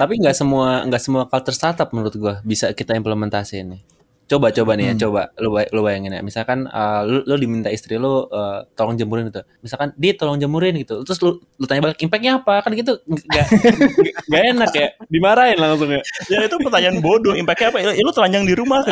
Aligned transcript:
Tapi 0.00 0.12
nggak 0.16 0.32
semua 0.32 0.88
nggak 0.88 1.02
semua 1.04 1.22
culture 1.28 1.52
startup 1.52 1.92
menurut 1.92 2.14
gua 2.16 2.34
bisa 2.40 2.72
kita 2.72 2.96
implementasi 2.96 3.60
ini. 3.60 3.78
Coba 4.24 4.54
coba 4.54 4.78
nih 4.78 4.86
ya, 4.88 4.94
Hmm. 4.94 5.02
coba 5.02 5.22
lu 5.42 5.50
bay- 5.50 5.66
lu 5.74 5.82
bayangin 5.82 6.14
ya. 6.14 6.22
Misalkan 6.22 6.70
uh, 6.70 7.02
lu, 7.02 7.26
lu 7.26 7.34
diminta 7.34 7.66
istri 7.66 7.98
lu 7.98 8.30
uh, 8.30 8.62
tolong 8.78 8.94
jemurin 8.94 9.26
gitu. 9.26 9.42
Misalkan 9.58 9.90
dia 9.98 10.14
tolong 10.14 10.38
jemurin 10.38 10.70
gitu. 10.78 11.02
Terus 11.02 11.18
lu 11.18 11.30
lu 11.58 11.64
tanya 11.66 11.82
balik 11.90 11.98
impactnya 11.98 12.38
apa? 12.38 12.62
Kan 12.62 12.78
gitu 12.78 13.02
nggak 13.04 13.46
nggak 14.30 14.42
enak 14.54 14.70
ya. 14.72 14.88
Dimarahin 15.10 15.58
langsung 15.58 15.90
ya. 15.90 15.98
Ya 16.30 16.46
itu 16.46 16.56
pertanyaan 16.62 17.02
bodoh. 17.02 17.34
Impactnya 17.34 17.74
apa? 17.74 17.78
Ya, 17.82 17.90
lu 17.98 18.14
telanjang 18.14 18.46
di 18.46 18.54
rumah. 18.54 18.86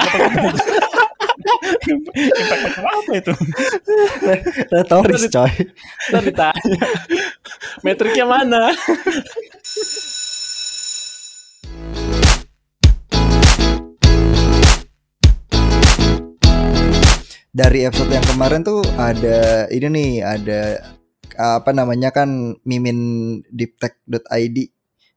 Impact 1.88 2.60
macam 2.66 2.84
apa 2.84 3.10
itu? 3.14 3.32
Retoris 4.74 5.22
coy. 5.30 5.52
Ntar 6.10 6.22
ditanya. 6.26 6.78
Metriknya 7.86 8.26
mana? 8.26 8.74
Dari 17.58 17.82
episode 17.82 18.14
yang 18.14 18.22
kemarin 18.22 18.62
tuh 18.62 18.86
ada 18.94 19.66
ini 19.74 19.90
nih, 19.90 20.12
ada 20.22 20.78
apa 21.34 21.74
namanya 21.74 22.14
kan 22.14 22.54
mimin 22.62 22.98
deeptech.id 23.50 24.56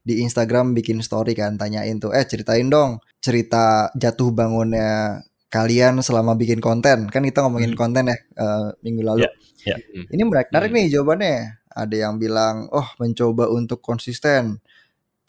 di 0.01 0.13
Instagram 0.25 0.73
bikin 0.73 1.05
story 1.05 1.37
kan 1.37 1.61
tanyain 1.61 2.01
tuh 2.01 2.09
eh 2.09 2.25
ceritain 2.25 2.65
dong 2.65 2.97
cerita 3.21 3.93
jatuh 3.93 4.33
bangunnya 4.33 5.21
kalian 5.53 6.01
selama 6.01 6.33
bikin 6.33 6.57
konten 6.57 7.05
kan 7.13 7.21
kita 7.21 7.45
ngomongin 7.45 7.77
Hmm. 7.77 7.81
konten 7.85 8.09
ya 8.09 8.17
eh, 8.17 8.67
minggu 8.81 9.01
lalu 9.05 9.29
Ya, 9.61 9.77
ya. 9.77 9.77
ini 10.09 10.21
menarik 10.25 10.73
Hmm. 10.73 10.77
nih 10.81 10.85
jawabannya 10.97 11.37
ada 11.69 11.95
yang 11.95 12.17
bilang 12.17 12.65
oh 12.73 12.89
mencoba 12.97 13.53
untuk 13.53 13.85
konsisten 13.85 14.57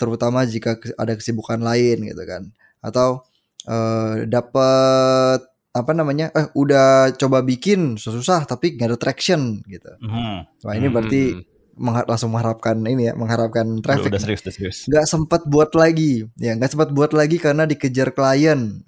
terutama 0.00 0.48
jika 0.48 0.80
ada 0.96 1.12
kesibukan 1.20 1.60
lain 1.60 2.08
gitu 2.08 2.24
kan 2.24 2.48
atau 2.80 3.28
eh 3.68 4.24
dapat 4.24 5.51
apa 5.72 5.92
namanya 5.92 6.28
eh 6.32 6.46
udah 6.52 7.16
coba 7.16 7.40
bikin 7.40 7.96
susah 7.96 8.44
tapi 8.44 8.76
nggak 8.76 8.92
ada 8.92 8.98
traction 9.00 9.64
gitu 9.64 9.88
Hmm. 10.00 10.44
wah 10.60 10.74
ini 10.76 10.86
berarti 10.86 11.22
Hmm. 11.32 11.42
mengha- 11.74 12.04
langsung 12.04 12.28
mengharapkan 12.30 12.76
ini 12.84 13.08
ya 13.08 13.14
mengharapkan 13.16 13.64
Udah, 13.64 13.80
traffic 13.80 14.12
udah 14.12 14.20
serius, 14.20 14.40
udah 14.44 14.52
serius. 14.52 14.78
nggak 14.84 15.06
sempat 15.08 15.40
buat 15.48 15.72
lagi 15.72 16.28
ya 16.36 16.52
nggak 16.52 16.70
sempat 16.70 16.92
buat 16.92 17.12
lagi 17.12 17.36
karena 17.36 17.64
dikejar 17.64 18.12
klien 18.12 18.84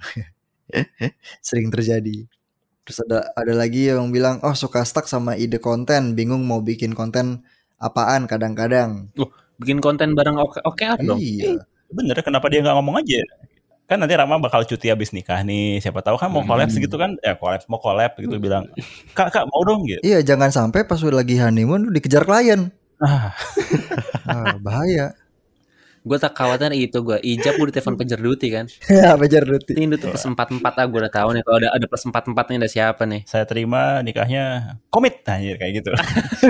sering 1.40 1.68
terjadi 1.68 2.28
terus 2.84 3.00
ada 3.00 3.32
ada 3.32 3.52
lagi 3.52 3.88
yang 3.88 4.12
bilang 4.12 4.44
oh 4.44 4.52
suka 4.52 4.84
stuck 4.84 5.08
sama 5.08 5.34
ide 5.34 5.56
konten 5.56 6.12
bingung 6.12 6.44
mau 6.44 6.60
bikin 6.60 6.92
konten 6.92 7.40
apaan 7.78 8.28
kadang-kadang 8.28 9.08
Bikin 9.55 9.78
konten 9.78 10.12
bareng 10.12 10.34
oke 10.34 10.58
oke 10.60 10.84
dong. 11.00 11.16
iya 11.16 11.62
Bener, 11.86 12.18
kenapa 12.20 12.50
dia 12.50 12.58
nggak 12.58 12.74
ngomong 12.74 12.98
aja? 12.98 13.22
Kan 13.84 14.00
nanti 14.00 14.12
Rama 14.12 14.38
bakal 14.38 14.64
cuti 14.64 14.88
habis 14.88 15.12
nikah 15.12 15.40
nih. 15.40 15.77
Siapa 15.77 16.00
tahu 16.00 16.16
kan 16.16 16.28
mau 16.28 16.40
collab 16.40 16.66
Hmm. 16.66 16.74
segitu 16.74 16.96
kan? 16.96 17.20
Ya 17.20 17.36
collab, 17.36 17.60
mau 17.66 17.77
collab 17.77 18.16
gitu 18.16 18.36
bilang. 18.38 18.64
Kak, 19.12 19.28
kak 19.28 19.44
mau 19.44 19.60
dong 19.60 19.84
gitu. 19.84 20.00
iya 20.00 20.20
jangan 20.20 20.48
sampai 20.48 20.82
pas 20.82 20.96
udah 20.98 21.20
lagi 21.20 21.36
honeymoon 21.36 21.84
lu 21.84 21.90
dikejar 21.90 22.24
klien 22.24 22.72
Ah, 22.96 23.34
ah, 24.24 24.55
bahaya 24.56 25.12
Gue 26.00 26.20
tak 26.20 26.36
khawatir 26.36 26.68
itu 26.74 27.00
gue. 27.00 27.16
Ijab 27.16 27.56
gue 27.56 27.66
ditelepon 27.68 27.96
pejar 27.96 28.20
duty 28.20 28.52
kan. 28.52 28.68
ya 28.86 29.16
bejar 29.16 29.40
Duti 29.42 29.72
Ini 29.72 29.96
tuh 29.96 30.12
plus 30.12 30.20
empat 30.22 30.52
empat 30.52 30.77
ah 30.77 30.84
gue 30.84 31.00
udah 31.00 31.08
tahu 31.08 31.32
nih 31.32 31.40
kalau 31.40 31.56
ada 31.58 31.68
ada 31.72 31.86
plus 31.88 32.05
empat 32.05 32.28
empatnya 32.28 32.56
ada 32.60 32.68
siapa 32.68 33.02
nih. 33.05 33.24
saya 33.24 33.44
terima 33.44 34.00
nikahnya 34.00 34.77
komit 34.88 35.24
anjir 35.24 35.56
kayak 35.56 35.80
gitu. 35.80 35.90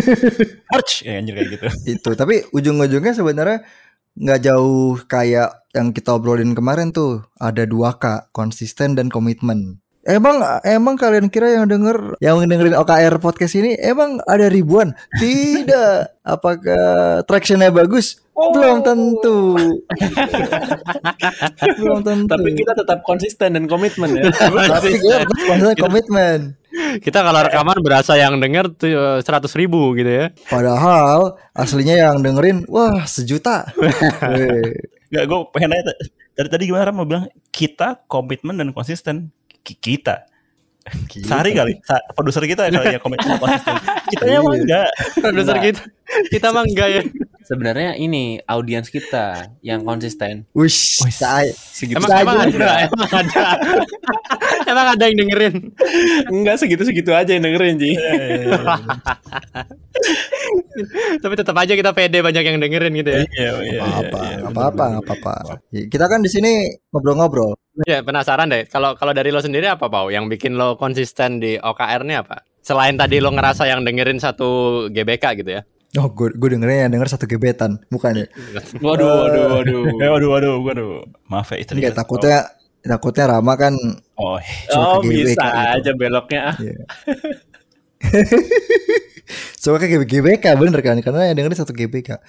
Arch 0.75 1.03
ya, 1.03 1.19
anjir 1.19 1.35
kayak 1.35 1.49
gitu. 1.55 1.67
itu 1.89 2.11
tapi 2.15 2.43
ujung-ujungnya 2.51 3.15
sebenarnya 3.15 3.63
nggak 4.15 4.41
jauh 4.47 4.95
kayak 5.11 5.67
yang 5.75 5.91
kita 5.91 6.15
obrolin 6.15 6.55
kemarin 6.55 6.95
tuh 6.95 7.27
ada 7.43 7.67
dua 7.67 7.99
k 7.99 8.31
konsisten 8.31 8.95
dan 8.95 9.11
komitmen. 9.11 9.83
Emang 10.05 10.37
emang 10.69 11.01
kalian 11.01 11.33
kira 11.33 11.57
yang 11.57 11.65
denger 11.65 12.21
yang 12.21 12.37
dengerin 12.45 12.77
OKR 12.77 13.17
podcast 13.25 13.57
ini 13.57 13.73
emang 13.81 14.21
ada 14.29 14.53
ribuan? 14.53 14.93
Tidak. 15.17 16.21
Apakah 16.21 17.25
tractionnya 17.25 17.73
bagus? 17.73 18.21
Belum 18.37 18.85
tentu. 18.85 19.57
Belum 21.81 22.05
tentu. 22.05 22.29
Tapi 22.29 22.51
kita 22.53 22.73
tetap 22.77 23.01
konsisten 23.01 23.57
dan 23.57 23.65
komitmen 23.65 24.13
ya. 24.13 24.29
tapi 24.29 24.93
kita 25.01 25.25
tetap 25.25 25.41
konsisten 25.49 25.81
komitmen 25.81 26.39
Kita 26.75 27.21
kalau 27.21 27.41
rekaman 27.41 27.79
berasa 27.79 28.15
yang 28.15 28.37
denger 28.37 28.67
tuh 28.71 28.89
eh, 28.89 29.19
seratus 29.21 29.55
ribu 29.55 29.95
gitu 29.95 30.09
ya. 30.09 30.27
padahal 30.47 31.35
aslinya 31.53 31.95
yang 31.95 32.17
dengerin 32.19 32.67
wah 32.67 33.03
sejuta 33.05 33.71
Weh. 33.79 34.75
Gak, 35.09 35.25
gue 35.25 35.39
pengen 35.51 35.71
nanya 35.71 35.95
dari 36.33 36.49
tadi 36.49 36.63
gimana 36.65 36.85
Ram 36.85 36.97
mau 36.97 37.05
bilang 37.05 37.25
kita 37.49 38.03
komitmen 38.05 38.55
dan 38.55 38.71
konsisten. 38.71 39.31
Ki- 39.61 39.79
Kita. 39.79 40.27
Sehari 41.09 41.55
kali, 41.55 41.81
Sa 41.81 41.97
produser 42.13 42.45
kita 42.45 42.67
kali 42.67 42.93
ya 42.93 43.01
komitmen 43.01 43.25
dan 43.25 43.39
konsisten. 43.39 43.75
Kita 44.13 44.25
Iya. 44.27 44.37
emang 44.37 44.55
enggak. 44.59 44.89
Produser 45.17 45.55
Enggak. 45.55 45.65
kita. 45.71 45.83
Kita 46.29 46.47
mah 46.51 46.63
enggak 46.63 46.89
ya. 46.91 47.03
Sebenarnya 47.45 47.93
ini 48.01 48.41
audiens 48.49 48.89
kita 48.89 49.53
yang 49.61 49.85
konsisten. 49.85 50.49
Wish, 50.57 51.05
saya 51.13 51.53
Segitu 51.53 52.01
Emang, 52.01 52.11
emang 52.25 52.39
aja. 52.41 52.57
ada, 52.57 52.73
emang 52.89 53.11
ada. 53.13 53.47
emang 54.73 54.87
ada 54.97 55.05
yang 55.05 55.17
dengerin. 55.21 55.55
enggak 56.33 56.57
segitu-segitu 56.61 57.13
aja 57.13 57.37
yang 57.37 57.45
dengerin 57.45 57.77
Ji. 57.77 57.93
Tapi 61.23 61.35
tetap 61.37 61.57
aja 61.57 61.73
kita 61.77 61.93
pede 61.93 62.25
banyak 62.25 62.45
yang 62.45 62.59
dengerin 62.59 62.93
gitu 62.99 63.11
ya. 63.13 63.23
Iya, 63.29 63.53
iya, 63.63 63.81
apa 63.85 64.21
iya, 64.25 64.37
apa 64.43 64.61
apa 64.73 64.85
bener. 64.99 65.05
apa 65.05 65.33
apa 65.45 65.55
kita 65.71 66.05
kan 66.11 66.21
di 66.25 66.31
sini 66.33 66.67
ngobrol-ngobrol 66.91 67.55
Ya 67.91 68.07
penasaran 68.07 68.55
deh. 68.55 68.71
Kalau 68.71 68.95
kalau 68.95 69.11
dari 69.11 69.35
lo 69.35 69.43
sendiri 69.43 69.67
apa 69.67 69.91
Pau? 69.91 70.07
Yang 70.07 70.39
bikin 70.39 70.55
lo 70.55 70.79
konsisten 70.79 71.43
di 71.43 71.59
OKR 71.59 72.07
ini 72.07 72.15
apa? 72.23 72.47
Selain 72.63 72.95
tadi 72.95 73.19
lo 73.19 73.35
ngerasa 73.35 73.67
yang 73.67 73.83
dengerin 73.83 74.23
satu 74.23 74.87
GBK 74.95 75.43
gitu 75.43 75.51
ya. 75.59 75.67
Oh 75.95 76.09
gue 76.11 76.29
gue 76.33 76.49
dengernya 76.55 76.79
yang 76.85 76.93
denger 76.93 77.09
satu 77.11 77.25
gebetan 77.25 77.79
bukan 77.89 78.25
ya 78.25 78.27
Waduh, 78.79 79.07
waduh, 79.25 79.45
waduh. 79.59 79.83
Eh, 80.03 80.11
waduh, 80.11 80.29
waduh, 80.31 80.55
waduh. 80.61 80.89
Maaf 81.27 81.55
ya. 81.55 81.63
Enggak 81.71 81.95
kita. 81.95 82.01
takutnya 82.03 82.39
takutnya 82.81 83.25
Rama 83.31 83.55
kan 83.55 83.75
Oh, 84.15 84.37
suka 84.69 84.99
Oh, 84.99 85.01
bisa 85.03 85.35
gitu. 85.35 85.75
aja 85.75 85.91
beloknya 85.93 86.41
ah. 86.51 86.57
suka 89.57 89.81
ke 89.81 90.05
GBK 90.05 90.45
bener 90.55 90.81
kan 90.85 91.01
karena 91.01 91.33
yang 91.33 91.37
dengerin 91.37 91.57
satu 91.57 91.73
GBK 91.73 92.21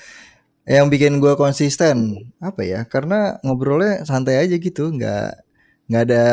yang 0.65 0.87
bikin 0.87 1.19
gue 1.19 1.35
konsisten 1.35 2.15
apa 2.39 2.61
ya 2.63 2.87
karena 2.87 3.37
ngobrolnya 3.43 4.01
santai 4.01 4.39
aja 4.39 4.55
gitu 4.55 4.89
nggak 4.89 5.29
nggak 5.85 6.03
ada 6.09 6.23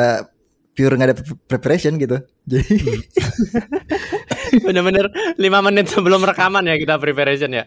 pure 0.73 0.95
nggak 0.97 1.09
ada 1.13 1.17
pre- 1.19 1.41
preparation 1.51 1.99
gitu 1.99 2.17
jadi 2.51 2.77
Bener-bener 4.61 5.09
5 5.39 5.67
menit 5.67 5.87
sebelum 5.89 6.21
rekaman 6.21 6.69
ya 6.69 6.77
kita 6.77 7.01
preparation 7.01 7.51
ya. 7.55 7.65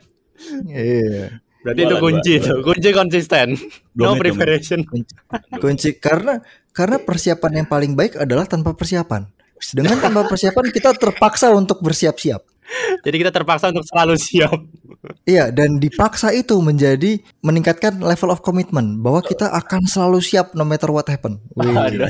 iya 0.69 1.41
Berarti 1.65 1.81
Dua 1.81 1.89
itu 1.89 1.95
kunci 1.97 2.33
tuh. 2.37 2.61
Kunci 2.61 2.89
konsisten. 2.93 3.57
No 3.97 4.13
preparation. 4.13 4.85
kunci 5.57 5.89
karena 5.97 6.37
karena 6.69 7.01
persiapan 7.01 7.65
yang 7.65 7.67
paling 7.67 7.97
baik 7.97 8.21
adalah 8.21 8.45
tanpa 8.45 8.77
persiapan 8.77 9.25
dengan 9.73 9.97
tanpa 9.97 10.27
persiapan 10.29 10.69
kita 10.69 10.93
terpaksa 10.93 11.49
untuk 11.55 11.81
bersiap-siap 11.81 12.43
Jadi 13.05 13.15
kita 13.21 13.29
terpaksa 13.29 13.69
untuk 13.69 13.85
selalu 13.85 14.17
siap. 14.17 14.57
Iya, 15.23 15.53
dan 15.53 15.77
dipaksa 15.77 16.33
itu 16.33 16.57
menjadi 16.57 17.21
meningkatkan 17.45 18.01
level 18.01 18.33
of 18.33 18.41
commitment 18.41 19.05
bahwa 19.05 19.21
kita 19.21 19.53
akan 19.53 19.85
selalu 19.85 20.17
siap 20.17 20.57
no 20.57 20.65
matter 20.65 20.89
what 20.89 21.05
happen. 21.05 21.37
Wih, 21.53 21.69
Aduh. 21.69 22.09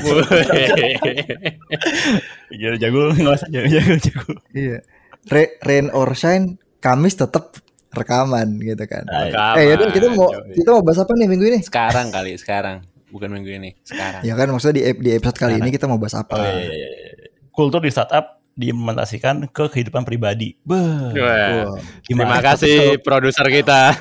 Jago, 2.56 2.76
jago, 2.78 3.00
nggak 3.12 3.34
usah 3.36 3.48
jago, 3.50 3.66
jago, 3.68 3.94
jago. 4.00 4.32
iya. 4.54 4.78
Re- 5.26 5.58
rain 5.66 5.90
or 5.90 6.14
shine, 6.14 6.56
Kamis 6.78 7.18
tetap 7.18 7.58
rekaman 7.90 8.62
gitu 8.62 8.84
kan. 8.86 9.02
Ah, 9.10 9.56
Eh, 9.58 9.74
yaudah 9.74 9.90
kita 9.90 10.06
mau 10.14 10.30
kita 10.30 10.68
mau 10.70 10.82
bahas 10.84 11.02
apa 11.02 11.12
nih 11.18 11.26
minggu 11.26 11.46
ini? 11.50 11.60
Sekarang 11.64 12.08
kali, 12.14 12.38
sekarang. 12.38 12.86
Bukan 13.10 13.28
minggu 13.32 13.50
ini, 13.50 13.70
sekarang. 13.82 14.22
Ya 14.22 14.34
kan 14.36 14.48
maksudnya 14.52 14.76
di, 14.78 14.82
di 15.02 15.10
episode 15.16 15.38
kali 15.38 15.58
ini 15.58 15.70
kita 15.72 15.88
mau 15.88 15.96
bahas 15.98 16.14
apa? 16.14 16.36
Oh, 16.36 16.42
iya, 16.42 16.62
iya, 16.62 16.70
iya, 16.70 16.88
iya. 17.16 17.26
Kultur 17.50 17.80
di 17.80 17.90
startup 17.90 18.35
diimplementasikan 18.56 19.52
ke 19.52 19.64
kehidupan 19.68 20.02
pribadi. 20.02 20.56
Beuh. 20.64 21.12
Wah. 21.12 21.76
Wah, 21.76 21.78
Gimana? 22.02 22.40
Terima 22.40 22.40
kasih 22.42 22.76
produser 23.04 23.46
kita. 23.52 23.80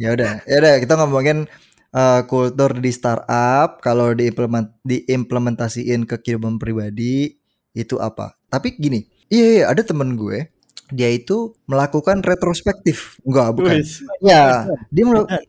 Ya 0.00 0.16
udah, 0.16 0.40
ya 0.48 0.64
udah 0.64 0.74
kita 0.80 0.96
ngomongin 0.96 1.44
eh, 1.92 2.20
kultur 2.24 2.72
di 2.72 2.88
startup 2.88 3.84
kalau 3.84 4.16
diimplement 4.16 4.72
diimplementasiin 4.80 6.08
ke 6.08 6.16
kehidupan 6.24 6.56
pribadi 6.56 7.36
itu 7.76 8.00
apa? 8.00 8.32
Tapi 8.48 8.80
gini, 8.80 9.04
iya, 9.28 9.44
iya 9.60 9.64
ada 9.68 9.84
temen 9.84 10.16
gue 10.16 10.48
dia 10.90 11.10
itu 11.10 11.54
melakukan 11.70 12.20
retrospektif. 12.20 13.20
Enggak, 13.22 13.48
bukan. 13.56 13.76
Wis. 13.78 14.02
Ya, 14.24 14.66
dia 14.94 15.04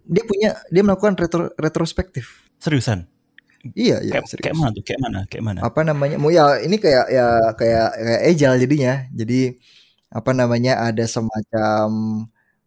dia 0.06 0.24
punya 0.26 0.50
dia 0.70 0.84
melakukan 0.86 1.18
retro, 1.18 1.50
retrospektif. 1.58 2.46
Seriusan? 2.62 3.10
Iya, 3.78 3.98
iya, 4.02 4.12
Kayak, 4.18 4.26
serius. 4.30 4.44
kayak 4.44 4.58
mana 4.58 4.70
tuh? 4.74 4.84
Kayak 4.84 5.02
mana? 5.06 5.20
Kayak 5.30 5.44
mana? 5.46 5.60
Apa 5.62 5.80
namanya? 5.86 6.16
Mau 6.18 6.34
ya 6.34 6.58
ini 6.60 6.76
kayak 6.82 7.06
ya 7.14 7.28
kayak 7.54 7.88
kayak 7.94 8.22
agile 8.30 8.56
jadinya. 8.58 8.94
Jadi 9.14 9.40
apa 10.12 10.32
namanya 10.36 10.72
ada 10.84 11.06
semacam 11.08 11.88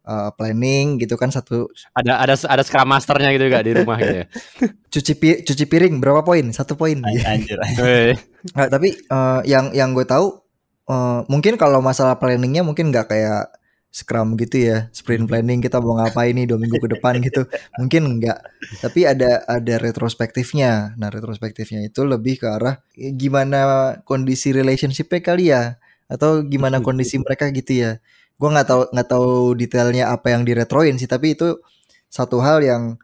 uh, 0.06 0.30
planning 0.32 0.96
gitu 0.96 1.18
kan 1.20 1.28
satu 1.28 1.68
Ada 1.92 2.16
ada 2.24 2.34
ada 2.48 2.62
Scrum 2.64 2.88
Masternya 2.88 3.28
gitu 3.36 3.52
gak 3.52 3.64
di 3.66 3.72
rumah 3.76 3.96
gitu 4.00 4.16
ya. 4.22 4.26
cuci 4.94 5.12
pi- 5.18 5.40
cuci 5.44 5.64
piring 5.66 6.00
berapa 6.00 6.24
poin 6.24 6.46
satu 6.54 6.72
poin 6.78 6.96
An- 7.08 7.24
Anjir. 7.26 7.58
Weh. 7.80 8.14
Nggak, 8.54 8.68
tapi 8.72 8.88
eh, 8.96 9.40
yang 9.44 9.72
yang 9.76 9.92
gue 9.92 10.06
tahu 10.08 10.40
eh, 10.88 11.20
mungkin 11.28 11.56
kalau 11.60 11.84
masalah 11.84 12.16
planningnya 12.16 12.62
mungkin 12.64 12.88
nggak 12.94 13.12
kayak 13.12 13.50
Scrum 13.94 14.34
gitu 14.34 14.58
ya 14.58 14.90
sprint 14.90 15.30
planning 15.30 15.62
kita 15.62 15.78
mau 15.78 15.94
ngapain 16.02 16.34
nih 16.34 16.50
dua 16.50 16.58
minggu 16.58 16.82
ke 16.82 16.98
depan 16.98 17.22
gitu. 17.22 17.46
Mungkin 17.78 18.18
enggak 18.18 18.42
tapi 18.82 19.06
ada 19.06 19.46
ada 19.46 19.74
retrospektifnya. 19.78 20.98
Nah 20.98 21.14
retrospektifnya 21.14 21.86
itu 21.86 22.02
lebih 22.02 22.42
ke 22.42 22.46
arah 22.50 22.82
eh, 22.98 23.14
gimana 23.14 23.94
kondisi 24.02 24.50
relationshipnya 24.50 25.20
kali 25.22 25.54
ya 25.54 25.78
atau 26.10 26.42
gimana 26.42 26.82
kondisi 26.82 27.22
mereka 27.22 27.54
gitu 27.54 27.86
ya. 27.86 27.92
Gue 28.34 28.50
nggak 28.50 28.66
tahu 28.66 28.82
nggak 28.90 29.08
tahu 29.14 29.54
detailnya 29.54 30.10
apa 30.10 30.34
yang 30.34 30.42
diretroin 30.42 30.98
sih 30.98 31.06
tapi 31.06 31.38
itu 31.38 31.62
satu 32.10 32.42
hal 32.42 32.66
yang 32.66 32.98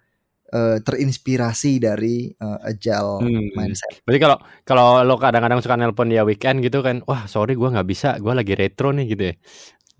eh, 0.50 0.82
terinspirasi 0.82 1.78
dari 1.78 2.34
eh, 2.34 2.58
agile 2.66 3.22
Hmm. 3.22 3.46
mindset. 3.54 4.02
Berarti 4.02 4.20
kalau 4.26 4.38
kalau 4.66 4.88
lo 5.06 5.14
kadang-kadang 5.22 5.62
suka 5.62 5.78
nelpon 5.78 6.10
dia 6.10 6.26
weekend 6.26 6.66
gitu 6.66 6.82
kan, 6.82 7.06
wah 7.06 7.30
sorry 7.30 7.54
gua 7.54 7.70
nggak 7.78 7.86
bisa, 7.86 8.18
gua 8.18 8.34
lagi 8.34 8.58
retro 8.58 8.90
nih 8.90 9.06
gitu 9.14 9.22
ya. 9.30 9.34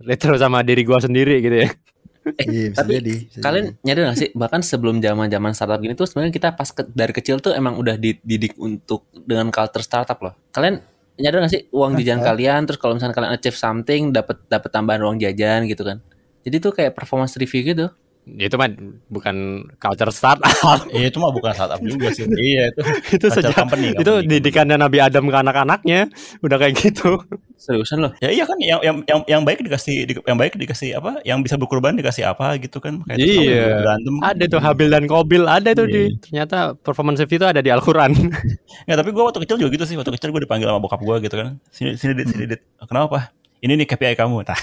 Retro 0.00 0.34
sama 0.40 0.64
diri 0.64 0.82
gua 0.82 0.98
sendiri 1.00 1.40
gitu 1.44 1.58
ya. 1.66 1.70
Iya, 2.20 2.76
bisa 2.76 2.84
tapi 2.84 3.00
jadi, 3.00 3.14
bisa 3.24 3.38
Kalian 3.40 3.64
jadi. 3.72 3.80
nyadar 3.80 4.02
gak 4.12 4.18
sih 4.20 4.28
bahkan 4.36 4.60
sebelum 4.60 5.00
zaman-zaman 5.00 5.56
startup 5.56 5.80
gini 5.80 5.96
tuh 5.96 6.04
sebenarnya 6.04 6.36
kita 6.36 6.48
pas 6.52 6.68
ke- 6.68 6.92
dari 6.92 7.16
kecil 7.16 7.40
tuh 7.40 7.56
emang 7.56 7.80
udah 7.80 7.96
dididik 7.96 8.60
untuk 8.60 9.08
dengan 9.24 9.48
culture 9.48 9.80
startup 9.80 10.20
loh. 10.20 10.36
Kalian 10.52 10.84
nyadar 11.16 11.48
gak 11.48 11.52
sih 11.56 11.62
uang 11.72 11.96
jajan 11.96 12.20
kalian 12.20 12.68
terus 12.68 12.76
kalau 12.76 12.92
misalnya 13.00 13.16
kalian 13.16 13.32
achieve 13.32 13.56
something 13.56 14.12
dapat 14.12 14.36
dapat 14.52 14.68
tambahan 14.68 15.00
uang 15.00 15.16
jajan 15.16 15.64
gitu 15.64 15.80
kan. 15.80 16.04
Jadi 16.44 16.56
tuh 16.60 16.72
kayak 16.76 16.92
performance 16.92 17.40
review 17.40 17.72
gitu. 17.72 17.88
Itu 18.26 18.54
mah 18.54 18.68
bukan 19.08 19.36
culture 19.76 20.12
startup. 20.12 20.46
Iya 20.92 21.08
itu 21.08 21.18
mah 21.18 21.30
bukan 21.30 21.50
startup 21.50 21.80
juga 21.80 22.12
sih. 22.12 22.28
Iya 22.50 22.70
itu. 22.70 22.80
itu 23.16 23.26
sejak 23.26 23.52
company, 23.52 23.90
itu 23.92 24.04
company. 24.04 24.28
didikannya 24.28 24.76
Nabi 24.76 24.98
Adam 24.98 25.26
ke 25.26 25.36
anak-anaknya 25.36 26.00
udah 26.40 26.56
kayak 26.56 26.74
gitu. 26.78 27.18
Seriusan 27.56 28.00
loh. 28.00 28.12
Ya 28.20 28.30
iya 28.30 28.44
kan 28.44 28.56
yang 28.56 28.80
yang 28.80 28.96
yang, 29.04 29.20
yang 29.26 29.42
baik 29.42 29.60
dikasih 29.60 30.04
di- 30.04 30.24
yang 30.24 30.38
baik 30.38 30.54
dikasih 30.54 30.96
apa? 30.96 31.20
Yang 31.22 31.48
bisa 31.50 31.56
berkorban 31.56 31.92
dikasih 31.92 32.24
apa 32.24 32.56
gitu 32.56 32.78
kan? 32.78 33.00
Kayak 33.04 33.18
itu 33.20 33.50
Iya. 33.50 33.82
berantem. 33.82 34.14
Ada 34.22 34.44
tuh 34.48 34.60
Habil 34.62 34.88
dan 34.88 35.04
Kobil 35.04 35.44
ada 35.44 35.70
tuh 35.72 35.86
Iya. 35.88 35.92
di 35.92 36.02
ternyata 36.20 36.72
performance 36.74 37.20
itu 37.20 37.44
ada 37.44 37.60
di 37.60 37.68
Al-Qur'an. 37.68 38.12
Ya 38.88 38.94
tapi 38.96 39.10
gue 39.10 39.20
waktu 39.20 39.42
kecil 39.42 39.60
juga 39.60 39.70
gitu 39.74 39.84
sih. 39.84 39.96
Waktu 39.98 40.12
kecil 40.16 40.30
gue 40.30 40.42
dipanggil 40.44 40.68
sama 40.70 40.80
bokap 40.80 41.00
gue 41.00 41.16
gitu 41.24 41.36
kan. 41.36 41.58
Sini 41.68 41.96
sini 42.00 42.12
dit, 42.16 42.26
sini 42.30 42.44
dit. 42.46 42.60
Kenapa? 42.84 43.32
Ini 43.60 43.76
nih 43.76 43.84
KPI 43.84 44.16
kamu. 44.16 44.40
Nah, 44.40 44.56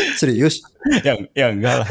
serius 0.20 0.60
yang 1.02 1.24
ya 1.32 1.48
enggak 1.50 1.84
lah. 1.84 1.88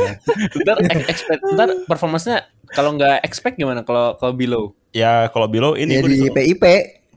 Ntar 0.54 0.78
ex- 0.86 1.08
expect, 1.10 1.42
ntar 1.54 1.70
performance-nya 1.86 2.46
kalau 2.70 2.94
nggak 2.94 3.22
expect 3.22 3.56
gimana 3.56 3.82
kalau 3.82 4.16
kalau 4.18 4.34
below? 4.34 4.64
Ya 4.92 5.28
kalau 5.30 5.50
below 5.50 5.74
ini 5.74 5.98
ya 5.98 6.02
di 6.02 6.10
disuruh- 6.14 6.36
PIP 6.36 6.64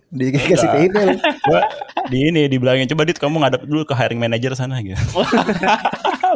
dikasih 0.07 0.69
PIP 0.71 0.95
lu. 1.03 1.19
gua 1.19 1.61
di 2.07 2.31
ini 2.31 2.47
dibilangin 2.47 2.87
coba 2.87 3.03
dit 3.05 3.19
kamu 3.19 3.43
ngadep 3.43 3.67
dulu 3.67 3.83
ke 3.83 3.93
hiring 3.93 4.23
manager 4.23 4.55
sana 4.55 4.79
gitu. 4.81 4.97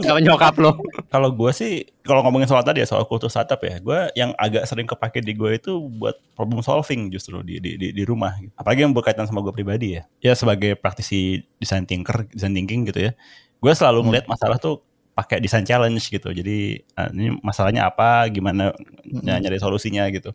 Sama 0.00 0.18
nyokap 0.18 0.56
lo. 0.58 0.80
kalau 1.12 1.28
gue 1.30 1.50
sih 1.52 1.84
kalau 2.02 2.24
ngomongin 2.24 2.48
soal 2.48 2.64
tadi 2.64 2.80
ya 2.82 2.88
soal 2.88 3.04
kultur 3.04 3.28
startup 3.28 3.60
ya, 3.60 3.76
gue 3.78 3.98
yang 4.16 4.32
agak 4.34 4.64
sering 4.64 4.88
kepake 4.88 5.20
di 5.20 5.36
gue 5.36 5.54
itu 5.54 5.76
buat 5.76 6.16
problem 6.34 6.64
solving 6.64 7.12
justru 7.12 7.40
di 7.44 7.60
di 7.60 7.76
di, 7.76 7.88
di 7.92 8.02
rumah. 8.02 8.32
Apalagi 8.56 8.84
yang 8.84 8.94
berkaitan 8.96 9.28
sama 9.28 9.44
gue 9.44 9.52
pribadi 9.52 10.00
ya. 10.00 10.02
Ya 10.18 10.32
sebagai 10.32 10.74
praktisi 10.74 11.44
design 11.60 11.84
thinker, 11.84 12.26
design 12.32 12.56
thinking 12.56 12.88
gitu 12.88 13.10
ya. 13.10 13.12
Gue 13.60 13.72
selalu 13.76 14.08
ngeliat 14.08 14.26
masalah 14.26 14.56
tuh 14.56 14.80
pakai 15.12 15.36
design 15.38 15.68
challenge 15.68 16.08
gitu. 16.08 16.32
Jadi 16.32 16.80
ah, 16.96 17.12
ini 17.12 17.36
masalahnya 17.44 17.86
apa, 17.86 18.24
gimana 18.32 18.72
ny- 19.04 19.40
nyari 19.40 19.60
solusinya 19.60 20.08
gitu. 20.08 20.32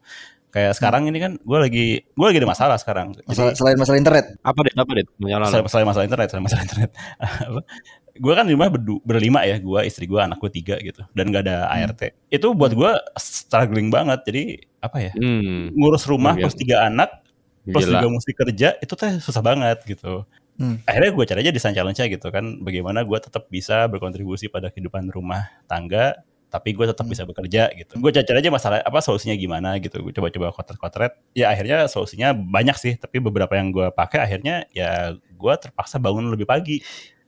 Kayak 0.54 0.78
sekarang 0.80 1.04
ini 1.12 1.20
kan 1.20 1.36
gue 1.36 1.58
lagi 1.60 1.86
gue 2.06 2.26
lagi 2.26 2.40
ada 2.40 2.48
masalah 2.48 2.78
sekarang. 2.80 3.12
Masalah, 3.28 3.52
Jadi 3.52 3.60
selain 3.60 3.76
masalah 3.76 3.98
internet 4.00 4.26
Apa 4.40 4.60
deh? 4.64 4.74
Apa 4.78 4.92
deh? 4.96 5.06
Menyala 5.20 5.44
masalah, 5.52 5.64
masalah 5.68 5.84
masalah 5.84 6.06
internet, 6.08 6.28
masalah 6.32 6.44
masalah 6.48 6.64
internet. 6.64 6.92
gue 8.24 8.32
kan 8.32 8.48
di 8.48 8.56
rumah 8.56 8.72
berdu, 8.72 9.04
berlima 9.04 9.44
ya, 9.44 9.60
gue 9.60 9.80
istri 9.84 10.08
gue 10.08 10.16
anak 10.16 10.40
gue 10.40 10.48
tiga 10.48 10.80
gitu, 10.80 11.04
dan 11.12 11.36
gak 11.36 11.44
ada 11.44 11.68
ART. 11.68 12.16
Itu 12.32 12.56
buat 12.56 12.72
gue 12.72 12.92
struggling 13.20 13.92
banget. 13.92 14.24
Jadi 14.24 14.44
apa 14.80 14.98
ya? 15.04 15.12
Hmm. 15.20 15.76
Ngurus 15.76 16.08
rumah 16.08 16.40
Iya. 16.40 16.48
plus 16.48 16.56
tiga 16.56 16.88
anak, 16.88 17.12
plus 17.68 17.84
Gila. 17.84 18.00
juga 18.00 18.08
mesti 18.16 18.32
kerja, 18.32 18.68
itu 18.80 18.94
teh 18.96 19.20
susah 19.20 19.44
banget 19.44 19.84
gitu. 19.84 20.24
Hmm. 20.56 20.80
Akhirnya 20.88 21.12
gue 21.12 21.26
cari 21.28 21.40
aja 21.44 21.52
desain 21.52 21.76
challenge-nya 21.76 22.08
gitu 22.08 22.28
kan, 22.32 22.64
bagaimana 22.64 23.04
gue 23.04 23.20
tetap 23.20 23.52
bisa 23.52 23.92
berkontribusi 23.92 24.48
pada 24.48 24.72
kehidupan 24.72 25.12
rumah 25.12 25.52
tangga, 25.68 26.16
tapi 26.48 26.72
gue 26.72 26.88
tetap 26.88 27.04
bisa 27.12 27.28
bekerja 27.28 27.68
gitu. 27.76 28.00
Gue 28.00 28.16
cari 28.16 28.40
aja 28.40 28.48
masalah 28.48 28.80
apa 28.80 29.04
solusinya 29.04 29.36
gimana 29.36 29.76
gitu. 29.84 30.00
Gue 30.00 30.16
coba-coba 30.16 30.56
kotret-kotret. 30.56 31.20
Ya 31.36 31.52
akhirnya 31.52 31.92
solusinya 31.92 32.32
banyak 32.32 32.80
sih, 32.80 32.94
tapi 32.96 33.20
beberapa 33.20 33.52
yang 33.60 33.76
gue 33.76 33.92
pakai 33.92 34.24
akhirnya 34.24 34.64
ya 34.72 35.12
gue 35.16 35.54
terpaksa 35.60 36.00
bangun 36.00 36.32
lebih 36.32 36.48
pagi. 36.48 36.80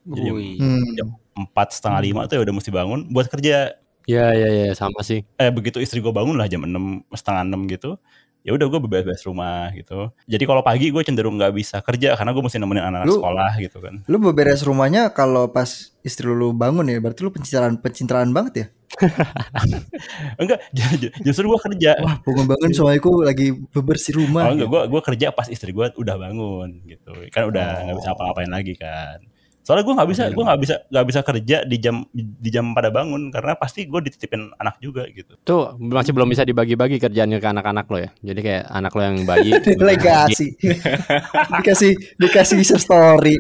Jadi 0.08 0.30
Wih. 0.32 0.56
Hmm. 0.56 0.96
jam 0.96 1.08
empat 1.36 1.76
setengah 1.76 2.00
lima 2.00 2.22
tuh 2.32 2.40
ya 2.40 2.42
udah 2.48 2.56
mesti 2.56 2.72
bangun 2.72 3.12
buat 3.12 3.28
kerja. 3.28 3.76
Ya 4.08 4.32
ya 4.32 4.48
ya 4.48 4.72
sama 4.72 5.04
sih. 5.04 5.28
Eh 5.36 5.52
begitu 5.52 5.84
istri 5.84 6.00
gue 6.00 6.16
bangun 6.16 6.40
lah 6.40 6.48
jam 6.48 6.64
enam 6.64 7.04
setengah 7.12 7.44
enam 7.44 7.68
gitu. 7.68 8.00
Ya 8.48 8.56
udah 8.56 8.64
gue 8.66 8.80
beberes 8.80 9.20
rumah 9.22 9.68
gitu. 9.76 10.08
Jadi 10.24 10.44
kalau 10.48 10.64
pagi 10.64 10.88
gue 10.88 11.04
cenderung 11.04 11.36
nggak 11.36 11.52
bisa 11.52 11.84
kerja 11.84 12.16
karena 12.16 12.32
gue 12.32 12.40
mesti 12.40 12.56
nemenin 12.56 12.88
anak-anak 12.88 13.12
sekolah 13.12 13.52
gitu 13.60 13.78
kan. 13.84 14.00
Lu 14.08 14.18
beberes 14.18 14.64
rumahnya 14.64 15.12
kalau 15.12 15.52
pas 15.52 15.68
istri 16.00 16.24
lu 16.26 16.56
bangun 16.56 16.88
ya, 16.88 16.98
berarti 16.98 17.22
lu 17.22 17.30
pencitraan 17.30 17.76
pencitraan 17.76 18.32
banget 18.32 18.54
ya. 18.56 18.68
Enggak, 20.40 20.64
ju- 20.72 20.98
ju- 20.98 21.14
justru 21.22 21.44
gue 21.46 21.60
kerja. 21.62 21.92
Wah, 22.00 22.24
bangun 22.24 22.46
bangun 22.48 22.72
suamiku 22.72 23.20
lagi 23.20 23.52
bebersih 23.52 24.16
rumah. 24.16 24.48
Oh 24.48 24.56
enggak, 24.56 24.70
gue 24.70 24.82
gue 24.90 25.02
kerja 25.04 25.28
pas 25.30 25.48
istri 25.48 25.72
gue 25.72 25.86
udah 25.92 26.16
bangun 26.16 26.70
gitu. 26.86 27.12
Kan 27.30 27.52
udah 27.52 27.68
Oh. 27.68 27.84
nggak 27.84 27.96
bisa 28.00 28.10
apa-apain 28.16 28.48
lagi 28.48 28.74
kan. 28.74 29.20
Soalnya 29.68 29.84
gue 29.84 29.96
nggak 30.00 30.10
bisa, 30.16 30.24
gue 30.32 30.44
nggak 30.48 30.60
bisa 30.64 30.76
nggak 30.88 31.06
bisa 31.12 31.20
kerja 31.28 31.58
di 31.68 31.78
jam 31.84 32.08
di 32.16 32.48
jam 32.48 32.72
pada 32.72 32.88
bangun 32.88 33.28
karena 33.36 33.52
pasti 33.60 33.84
gue 33.84 34.00
dititipin 34.00 34.48
anak 34.56 34.80
juga 34.80 35.04
gitu. 35.12 35.36
Tuh 35.44 35.76
masih 35.76 36.16
belum 36.16 36.32
bisa 36.32 36.48
dibagi-bagi 36.48 37.04
kerjaannya 37.04 37.36
ke 37.36 37.48
anak-anak 37.52 37.84
lo 37.92 38.00
ya. 38.00 38.10
Jadi 38.24 38.40
kayak 38.48 38.64
anak 38.72 38.96
lo 38.96 39.02
yang 39.04 39.28
bayi. 39.28 39.52
Legasi. 39.92 40.56
dikasih 41.60 42.00
dikasih 42.16 42.56
user 42.64 42.80
story. 42.80 43.36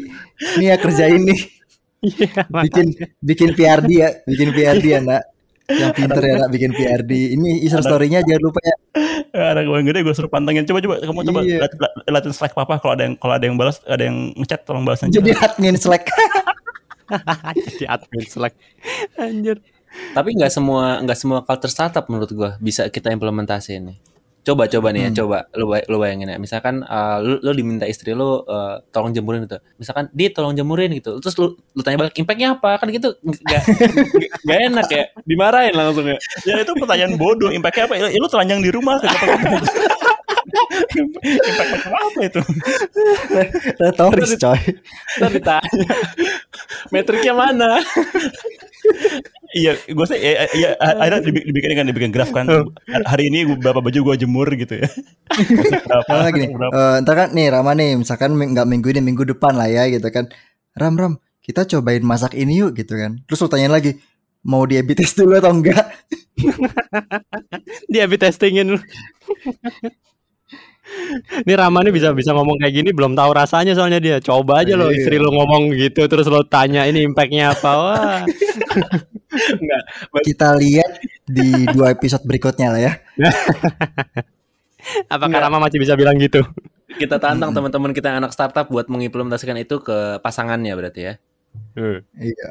Nih 0.60 0.68
ya 0.68 0.76
kerjain 0.76 1.24
nih. 1.24 1.40
Iya. 2.04 2.44
Bikin 2.44 2.88
bikin 3.24 3.50
PRD 3.56 3.90
ya, 3.96 4.10
bikin 4.28 4.50
PRD 4.52 4.86
ya, 4.86 5.00
Nak. 5.00 5.24
Yang 5.72 5.92
pinter 5.96 6.24
ya, 6.28 6.36
Nak, 6.44 6.50
bikin 6.52 6.72
PRD. 6.76 7.12
Ini 7.40 7.64
user 7.64 7.80
story-nya 7.80 8.20
jangan 8.28 8.44
lupa 8.44 8.60
ya. 8.68 8.76
Anak 9.52 9.64
gue 9.64 9.76
yang 9.76 9.88
gede 9.88 10.00
gue 10.02 10.14
suruh 10.14 10.28
pantengin 10.28 10.64
coba 10.64 10.80
coba 10.80 10.96
kamu 11.00 11.22
coba 11.28 11.40
Iya. 11.44 11.60
lat- 11.64 11.78
lat- 11.78 11.96
latin 12.10 12.34
Slack 12.34 12.54
papa 12.54 12.78
kalau 12.78 12.94
ada 12.96 13.04
yang 13.06 13.16
kalau 13.16 13.34
ada 13.36 13.46
yang 13.46 13.56
balas 13.56 13.78
ada 13.84 14.04
yang 14.04 14.32
ngechat 14.34 14.64
tolong 14.64 14.84
balas 14.84 15.02
aja. 15.02 15.12
Jadi 15.12 15.32
admin 15.34 15.76
Slack. 15.76 16.08
Jadi 17.68 17.84
admin 17.86 18.26
Slack. 18.26 18.54
Anjir. 19.16 19.58
Tapi 20.14 20.30
nggak 20.36 20.52
semua 20.52 21.00
nggak 21.02 21.18
semua 21.18 21.40
culture 21.42 21.72
startup 21.72 22.06
menurut 22.08 22.30
gua 22.32 22.50
bisa 22.60 22.86
kita 22.88 23.10
implementasi 23.10 23.80
ini. 23.80 23.96
Coba 24.48 24.64
coba 24.66 24.96
nih 24.96 25.02
ya, 25.04 25.10
Hmm. 25.12 25.18
coba 25.20 25.38
lu 25.52 25.66
bay- 25.68 25.84
lu 25.84 26.00
bayangin 26.00 26.32
ya. 26.32 26.38
Misalkan 26.40 26.80
uh, 26.82 27.20
lu, 27.20 27.36
lu 27.44 27.52
diminta 27.52 27.84
istri 27.84 28.16
lu 28.16 28.48
uh, 28.48 28.80
tolong 28.96 29.12
jemurin 29.12 29.44
gitu. 29.44 29.60
Misalkan 29.76 30.08
dia 30.16 30.32
tolong 30.32 30.56
jemurin 30.56 30.88
gitu. 30.96 31.20
Terus 31.20 31.36
lu 31.36 31.46
lu 31.76 31.82
tanya 31.84 32.00
balik 32.00 32.16
impactnya 32.16 32.56
apa? 32.56 32.80
Kan 32.80 32.88
gitu 32.90 33.12
nggak 33.20 33.62
nggak 34.48 34.60
enak 34.72 34.88
ya. 34.88 35.04
Dimarahin 35.22 35.76
langsung 35.76 36.08
ya. 36.08 36.16
Ya 36.48 36.64
itu 36.64 36.72
pertanyaan 36.74 37.20
bodoh. 37.20 37.52
Impactnya 37.52 37.92
apa? 37.92 38.00
Ya, 38.00 38.16
lu 38.16 38.32
telanjang 38.32 38.64
di 38.64 38.72
rumah. 38.72 39.04
Impact 40.48 41.70
macam 41.72 41.92
apa 41.94 42.20
itu? 42.24 42.42
Retoris 43.78 44.32
coy. 44.38 44.60
Ntar 45.20 45.30
ditanya. 45.32 45.86
Metriknya 46.90 47.34
mana? 47.34 47.70
Iya, 49.52 49.76
gue 49.80 50.06
sih 50.08 50.20
ya, 50.20 50.44
ya, 50.56 50.70
akhirnya 50.80 51.24
dibi- 51.24 51.46
dibikin 51.48 51.76
kan 51.76 51.88
dibikin 51.88 52.12
graf 52.12 52.32
kan. 52.32 52.48
Hari 52.88 53.32
ini 53.32 53.48
berapa 53.58 53.80
baju 53.80 54.00
gue 54.12 54.16
jemur 54.20 54.48
gitu 54.56 54.80
ya. 54.80 54.88
berapa? 55.88 56.04
Kalau 56.08 56.32
gini, 56.32 56.48
berapa? 56.52 56.72
eh, 56.72 56.96
ntar 57.04 57.16
kan 57.16 57.30
nih 57.32 57.48
Rama 57.52 57.72
nih, 57.76 58.00
misalkan 58.00 58.36
mi- 58.36 58.52
nggak 58.52 58.68
minggu 58.68 58.88
ini 58.92 59.02
minggu 59.04 59.24
depan 59.28 59.56
lah 59.56 59.68
ya 59.68 59.88
gitu 59.88 60.08
kan. 60.12 60.28
Ram 60.76 60.96
Ram, 60.96 61.14
kita 61.42 61.64
cobain 61.66 62.04
masak 62.04 62.36
ini 62.36 62.60
yuk 62.60 62.76
gitu 62.76 62.96
kan. 62.96 63.20
Terus 63.28 63.40
lu 63.44 63.50
tanyain 63.50 63.72
lagi, 63.72 63.98
mau 64.44 64.64
di 64.64 64.80
A/B 64.80 64.94
test 64.96 65.16
dulu 65.20 65.36
atau 65.36 65.52
enggak? 65.52 65.84
Dia 67.90 68.06
habis 68.06 68.20
testingin. 68.22 68.78
Ini 71.44 71.54
Rama 71.56 71.84
nih 71.84 71.94
bisa 71.94 72.12
bisa 72.16 72.32
ngomong 72.36 72.58
kayak 72.60 72.74
gini 72.74 72.90
belum 72.96 73.16
tahu 73.16 73.32
rasanya 73.36 73.76
soalnya 73.76 74.00
dia. 74.00 74.18
Coba 74.20 74.64
aja 74.64 74.76
lo 74.76 74.90
Iya. 74.90 75.04
istri 75.04 75.16
lo 75.20 75.32
ngomong 75.32 75.72
gitu 75.76 76.08
terus 76.08 76.28
lo 76.28 76.44
tanya 76.48 76.88
ini 76.88 77.04
impactnya 77.08 77.56
apa. 77.56 77.72
Wah. 77.76 78.22
Kita 80.28 80.56
lihat 80.58 80.92
di 81.28 81.68
dua 81.72 81.94
episode 81.94 82.24
berikutnya 82.24 82.68
lah 82.74 82.82
ya. 82.82 82.94
Apakah 85.12 85.28
Enggak. 85.28 85.44
Rama 85.52 85.58
masih 85.68 85.80
bisa 85.84 85.94
bilang 86.00 86.16
gitu? 86.16 86.40
Kita 86.98 87.20
tantang 87.20 87.52
teman-teman 87.52 87.92
kita 87.92 88.16
yang 88.16 88.24
anak 88.24 88.32
startup 88.32 88.72
buat 88.72 88.88
mengimplementasikan 88.88 89.60
itu 89.60 89.84
ke 89.84 90.24
pasangannya 90.24 90.72
berarti 90.74 91.02
ya. 91.04 91.14
Eh. 91.76 92.00
Iya. 92.16 92.50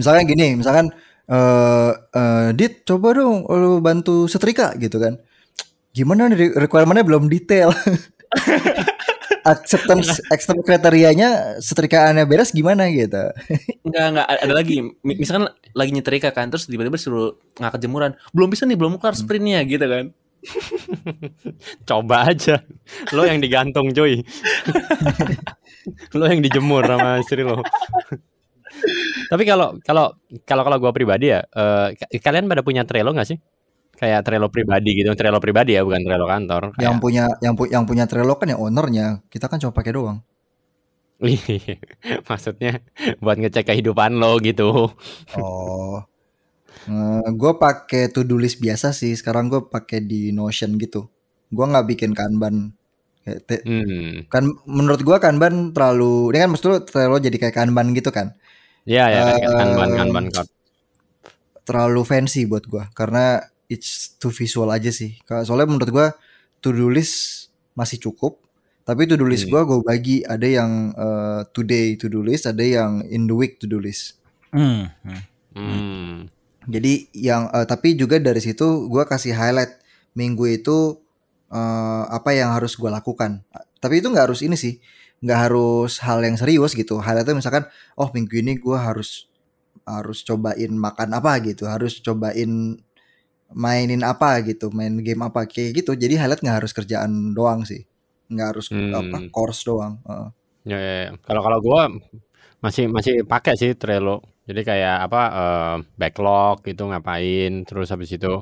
Misalnya 0.00 0.22
gini, 0.24 0.56
misalkan 0.58 0.88
eh 1.28 1.92
eh, 1.92 2.48
Dit 2.56 2.88
coba 2.88 3.12
dong 3.16 3.44
lu 3.48 3.84
bantu 3.84 4.24
setrika 4.26 4.72
gitu 4.80 4.96
kan. 4.96 5.20
Gimana 5.94 6.26
nih 6.26 6.50
requirement-nya 6.58 7.06
belum 7.06 7.30
detail. 7.30 7.70
Acceptance 9.44 10.24
acceptance 10.32 10.64
kriterianya 10.64 11.60
setrikaannya 11.60 12.24
beres 12.24 12.48
gimana 12.48 12.88
gitu. 12.88 13.28
Enggak, 13.86 14.06
enggak 14.16 14.26
ada 14.40 14.54
lagi. 14.56 14.80
Mi- 15.04 15.20
Misalkan 15.20 15.52
lagi 15.76 15.90
nyetrika 15.92 16.32
kan 16.32 16.48
terus 16.48 16.64
tiba-tiba 16.64 16.96
suruh 16.96 17.36
ngangkat 17.60 17.84
jemuran. 17.84 18.16
Belum 18.32 18.48
bisa 18.48 18.64
nih, 18.64 18.72
belum 18.80 18.96
kelar 18.96 19.12
sprintnya 19.12 19.60
gitu 19.68 19.84
kan. 19.84 20.16
Coba 21.88 22.32
aja. 22.32 22.64
Lo 23.12 23.28
yang 23.28 23.44
digantung, 23.44 23.92
cuy. 23.92 24.24
lo 26.16 26.24
yang 26.24 26.40
dijemur 26.40 26.88
sama 26.88 27.20
istri 27.20 27.44
lo. 27.44 27.60
Tapi 29.28 29.44
kalau 29.44 29.76
kalau 29.84 30.16
kalau 30.48 30.62
kalau 30.64 30.76
gua 30.80 30.92
pribadi 30.96 31.36
ya, 31.36 31.44
ka- 31.92 32.10
kalian 32.16 32.48
pada 32.48 32.64
punya 32.64 32.88
Trello 32.88 33.12
nggak 33.12 33.28
sih? 33.28 33.38
Kayak 33.94 34.20
Trello 34.22 34.48
pribadi 34.48 34.90
gitu, 34.94 35.10
Trello 35.14 35.38
pribadi 35.38 35.74
ya, 35.74 35.82
bukan 35.82 36.02
Trello 36.02 36.26
kantor. 36.26 36.62
Yang 36.74 36.78
Kayak- 36.78 37.00
punya 37.00 37.24
yang 37.40 37.54
pu- 37.54 37.70
yang 37.70 37.84
punya 37.84 38.04
Trello 38.04 38.34
kan 38.34 38.48
yang 38.48 38.60
ownernya. 38.60 39.22
Kita 39.28 39.46
kan 39.46 39.58
cuma 39.58 39.70
pakai 39.70 39.92
doang. 39.92 40.18
Iya, 41.24 41.78
Maksudnya 42.22 42.82
buat 43.18 43.38
ngecek 43.38 43.70
kehidupan 43.70 44.18
lo 44.18 44.36
gitu. 44.38 44.90
Oh. 45.38 46.02
gue 47.24 47.52
pakai 47.56 48.10
to 48.10 48.22
do 48.22 48.36
list 48.36 48.58
biasa 48.58 48.90
sih. 48.90 49.14
Sekarang 49.14 49.48
gue 49.48 49.62
pakai 49.64 50.02
di 50.02 50.28
Notion 50.30 50.76
gitu. 50.76 51.08
Gue 51.48 51.64
nggak 51.64 51.86
bikin 51.86 52.12
Kanban. 52.12 52.74
Hmm. 53.24 54.28
kan 54.28 54.44
menurut 54.68 55.00
gua 55.00 55.16
Kanban 55.16 55.72
terlalu 55.72 56.28
ini 56.28 56.44
kan 56.44 56.50
mesti 56.52 56.66
lu 56.68 56.76
Trello 56.84 57.16
jadi 57.16 57.32
kayak 57.40 57.56
Kanban 57.56 57.96
gitu 57.96 58.12
kan. 58.12 58.36
Ya 58.84 59.08
ya 59.08 59.32
kayak 59.32 59.48
Eh, 59.48 59.56
kanban 59.56 59.90
kanban 59.96 60.24
card. 60.28 60.48
Terlalu 61.64 62.04
fancy 62.04 62.44
buat 62.44 62.68
gua 62.68 62.92
karena 62.92 63.40
it's 63.68 64.16
too 64.20 64.30
visual 64.32 64.68
aja 64.68 64.90
sih. 64.92 65.16
Soalnya 65.24 65.68
menurut 65.68 65.90
gua 65.90 66.06
to 66.60 66.72
do 66.72 66.88
list 66.88 67.48
masih 67.76 68.00
cukup. 68.00 68.40
Tapi 68.84 69.08
to 69.08 69.16
do 69.16 69.24
list 69.24 69.48
Hmm. 69.48 69.52
gua 69.56 69.62
gue 69.64 69.80
bagi 69.80 70.20
ada 70.24 70.44
yang 70.44 70.92
eh, 70.92 71.40
today 71.56 71.96
to 71.96 72.12
do 72.12 72.20
list, 72.20 72.44
ada 72.44 72.60
yang 72.60 73.00
in 73.08 73.24
the 73.24 73.32
week 73.36 73.56
to 73.56 73.64
do 73.64 73.80
list. 73.80 74.20
Hmm. 74.52 74.92
hmm. 75.02 75.22
Hmm. 75.56 76.14
Jadi 76.68 77.08
yang 77.16 77.48
eh, 77.52 77.64
tapi 77.64 77.96
juga 77.96 78.20
dari 78.20 78.40
situ 78.44 78.88
gua 78.92 79.08
kasih 79.08 79.32
highlight 79.32 79.80
minggu 80.12 80.44
itu 80.60 81.00
eh, 81.48 82.04
apa 82.12 82.36
yang 82.36 82.52
harus 82.52 82.76
gua 82.76 82.92
lakukan. 82.92 83.40
Tapi 83.80 84.00
itu 84.04 84.08
nggak 84.12 84.28
harus 84.28 84.40
ini 84.44 84.56
sih, 84.56 84.80
nggak 85.24 85.38
harus 85.48 86.00
hal 86.04 86.20
yang 86.20 86.36
serius 86.36 86.76
gitu. 86.76 87.00
Highlightnya 87.00 87.36
misalkan, 87.36 87.64
oh 87.96 88.08
minggu 88.12 88.36
ini 88.40 88.60
gua 88.60 88.84
harus 88.92 89.28
harus 89.84 90.24
cobain 90.24 90.72
makan 90.72 91.12
apa 91.12 91.40
gitu, 91.44 91.68
harus 91.68 92.00
cobain 92.00 92.80
mainin 93.54 94.02
apa 94.04 94.42
gitu, 94.48 94.70
main 94.74 94.94
game 95.06 95.22
apa 95.28 95.46
kayak 95.48 95.70
gitu. 95.84 95.92
Jadi 95.96 96.14
highlight 96.20 96.42
nggak 96.44 96.58
harus 96.64 96.72
kerjaan 96.76 97.32
doang 97.36 97.62
sih, 97.70 97.82
nggak 98.32 98.48
harus 98.56 98.66
Hmm. 98.72 98.92
apa 99.00 99.18
course 99.34 99.62
doang. 99.68 100.00
Heeh. 100.08 100.28
Ya, 100.64 100.78
ya, 100.80 100.92
ya. 101.04 101.10
Kalau 101.26 101.40
kalau 101.44 101.58
gua 101.60 101.80
masih 102.64 102.84
masih 102.88 103.14
pakai 103.28 103.54
sih 103.60 103.72
Trello. 103.80 104.24
Jadi 104.48 104.60
kayak 104.68 104.96
apa 105.08 105.20
eh, 105.40 105.76
backlog 106.00 106.56
gitu 106.68 106.82
ngapain, 106.90 107.52
terus 107.68 107.88
habis 107.94 108.10
itu 108.16 108.32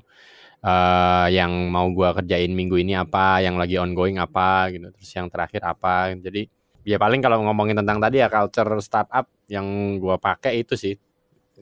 eh 0.66 1.26
yang 1.36 1.52
mau 1.74 1.86
gua 1.96 2.14
kerjain 2.18 2.52
minggu 2.54 2.76
ini 2.82 2.94
apa, 2.98 3.42
yang 3.44 3.56
lagi 3.62 3.76
ongoing 3.82 4.18
apa 4.22 4.70
gitu, 4.74 4.86
terus 4.94 5.10
yang 5.18 5.28
terakhir 5.32 5.62
apa. 5.66 6.14
Jadi 6.18 6.46
ya 6.86 6.96
paling 7.02 7.20
kalau 7.24 7.42
ngomongin 7.46 7.78
tentang 7.82 7.98
tadi 8.02 8.22
ya 8.22 8.28
culture 8.32 8.70
startup 8.82 9.26
yang 9.50 9.66
gua 10.02 10.16
pakai 10.22 10.62
itu 10.64 10.74
sih 10.78 10.94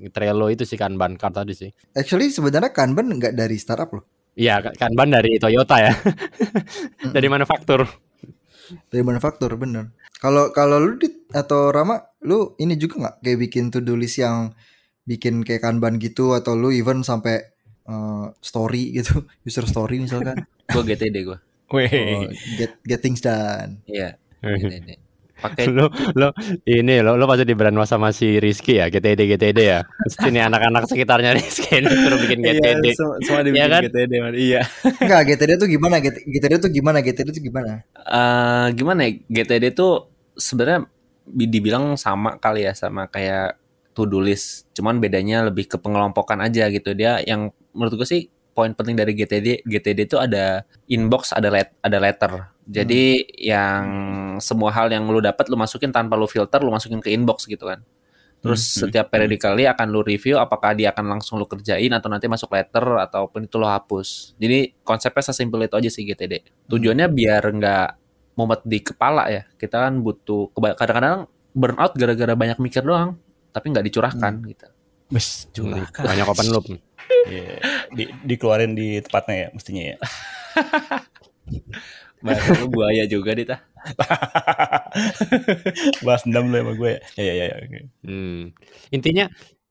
Trello 0.09 0.49
itu 0.49 0.65
sih 0.65 0.81
Kanban 0.81 1.21
card 1.21 1.37
tadi 1.45 1.53
sih. 1.53 1.69
Actually 1.93 2.33
sebenarnya 2.33 2.73
Kanban 2.73 3.13
nggak 3.13 3.37
dari 3.37 3.61
startup 3.61 3.93
loh, 3.93 4.05
Iya, 4.33 4.65
Kanban 4.73 5.13
dari 5.13 5.37
Toyota 5.37 5.77
ya, 5.85 5.93
dari 7.13 7.29
manufaktur. 7.29 7.85
dari 8.89 9.03
manufaktur 9.03 9.51
bener. 9.61 9.93
Kalau 10.17 10.55
kalau 10.55 10.79
lu 10.79 10.97
Dit, 10.97 11.27
atau 11.35 11.75
Rama, 11.75 11.99
lu 12.23 12.55
ini 12.57 12.79
juga 12.79 13.03
nggak 13.03 13.17
kayak 13.21 13.39
bikin 13.51 13.65
to 13.69 13.83
do 13.83 13.99
list 13.99 14.23
yang 14.23 14.55
bikin 15.05 15.43
kayak 15.43 15.67
kanban 15.67 15.99
gitu 15.99 16.39
atau 16.39 16.55
lu 16.55 16.71
even 16.71 17.03
sampai 17.03 17.51
eh, 17.89 18.27
story 18.41 18.95
gitu, 18.95 19.27
user 19.49 19.67
story 19.67 19.99
misalkan. 20.01 20.47
Gue 20.71 20.87
GTD 20.87 21.17
gue. 21.27 21.39
Wih. 21.75 21.91
Oh, 21.91 22.31
get 22.59 22.79
get 22.87 23.01
things 23.03 23.19
done. 23.19 23.83
Iya, 23.91 24.15
GTD. 24.43 25.10
Pakai 25.41 25.65
lo 25.73 25.89
lo 26.15 26.29
ini 26.65 27.01
lo 27.01 27.17
lo 27.17 27.25
pasti 27.25 27.49
di 27.49 27.57
brand 27.57 27.75
sama 27.83 28.13
si 28.13 28.37
Rizky 28.37 28.77
ya 28.77 28.87
GTD 28.87 29.21
GTD 29.37 29.59
ya 29.59 29.81
Pasti 29.83 30.29
nih 30.29 30.45
anak-anak 30.45 30.85
sekitarnya 30.87 31.33
Rizky 31.33 31.81
ini 31.81 31.89
suruh 31.89 32.19
bikin 32.21 32.39
GTD 32.41 32.85
Iya, 32.85 32.95
semua, 32.95 33.17
semua 33.25 33.41
dibikin 33.41 33.61
Iya 33.61 33.67
kan? 33.73 33.83
GTD, 33.89 34.13
man. 34.21 34.35
Iya. 34.37 34.61
Enggak, 35.01 35.21
GTD 35.27 35.51
tuh 35.57 35.69
gimana? 35.69 35.95
GTD 36.05 36.53
tuh 36.61 36.71
gimana? 36.71 36.99
GTD 37.01 37.29
tuh 37.33 37.43
gimana? 37.43 37.73
Eh, 37.97 38.67
gimana 38.77 39.01
ya? 39.05 39.11
GTD 39.27 39.65
tuh 39.73 39.93
sebenarnya 40.37 40.85
bi- 41.25 41.49
dibilang 41.49 41.95
sama 41.97 42.37
kali 42.37 42.67
ya 42.67 42.73
sama 42.73 43.07
kayak 43.07 43.57
to 43.91 44.05
do 44.05 44.21
list. 44.21 44.71
Cuman 44.73 44.99
bedanya 44.99 45.47
lebih 45.47 45.67
ke 45.67 45.77
pengelompokan 45.77 46.39
aja 46.41 46.69
gitu. 46.69 46.93
Dia 46.93 47.19
yang 47.23 47.49
menurut 47.73 47.97
gue 47.99 48.09
sih 48.09 48.23
poin 48.51 48.75
penting 48.75 48.99
dari 48.99 49.15
GTD 49.15 49.63
GTD 49.63 49.99
itu 50.05 50.19
ada 50.19 50.67
inbox, 50.87 51.31
ada 51.33 51.49
let, 51.49 51.71
ada 51.81 51.99
letter. 51.99 52.33
Jadi 52.71 53.05
yang 53.35 53.85
semua 54.39 54.71
hal 54.71 54.87
yang 54.95 55.03
lu 55.11 55.19
dapat 55.19 55.51
lu 55.51 55.59
masukin 55.59 55.91
tanpa 55.91 56.15
lu 56.15 56.31
filter, 56.31 56.63
lu 56.63 56.71
masukin 56.71 57.03
ke 57.03 57.11
inbox 57.11 57.51
gitu 57.51 57.67
kan. 57.67 57.83
Terus 58.41 58.63
Hmm, 58.63 58.89
setiap 58.89 59.13
periodically 59.13 59.69
akan 59.69 59.93
lu 59.93 60.01
review 60.01 60.41
apakah 60.41 60.73
dia 60.73 60.95
akan 60.97 61.19
langsung 61.19 61.37
lu 61.37 61.45
kerjain 61.45 61.93
atau 61.93 62.09
nanti 62.09 62.25
masuk 62.25 62.49
letter 62.55 62.97
ataupun 63.05 63.45
itu 63.45 63.57
lu 63.61 63.69
hapus. 63.69 64.33
Jadi 64.41 64.81
konsepnya 64.81 65.23
sesimpel 65.29 65.69
itu 65.69 65.77
aja 65.77 65.91
sih 65.93 66.09
GTD. 66.09 66.65
Tujuannya 66.71 67.07
biar 67.13 67.43
nggak 67.43 67.89
mumet 68.41 68.65
di 68.65 68.79
kepala 68.81 69.29
ya. 69.29 69.43
Kita 69.59 69.91
kan 69.91 70.01
butuh 70.01 70.49
kadang-kadang 70.57 71.29
burnout 71.53 71.93
gara-gara 71.99 72.33
banyak 72.33 72.57
mikir 72.63 72.81
doang, 72.81 73.21
tapi 73.53 73.67
nggak 73.75 73.85
dicurahkan 73.93 74.33
gitu. 74.47 74.67
Bes, 75.11 75.51
curahkan. 75.51 76.07
banyak 76.07 76.27
open 76.27 76.49
loop 76.55 76.65
Iya. 77.27 77.59
Di, 77.93 78.05
dikeluarin 78.25 78.73
di 78.73 79.03
tempatnya 79.05 79.37
ya 79.37 79.49
mestinya 79.53 79.83
ya. 79.85 79.97
Bahasa 82.21 82.53
lu 82.61 82.69
buaya 82.69 83.09
juga 83.09 83.33
Dita. 83.33 83.57
Bahas 86.05 86.23
dendam 86.29 86.53
lu 86.53 86.57
sama 86.61 86.73
gue 86.77 87.01
ya. 87.17 87.17
Ya 87.17 87.35
ya 87.35 87.45
ya. 87.49 87.57
ya. 87.65 87.83
Hmm. 88.05 88.53
Intinya 88.93 89.25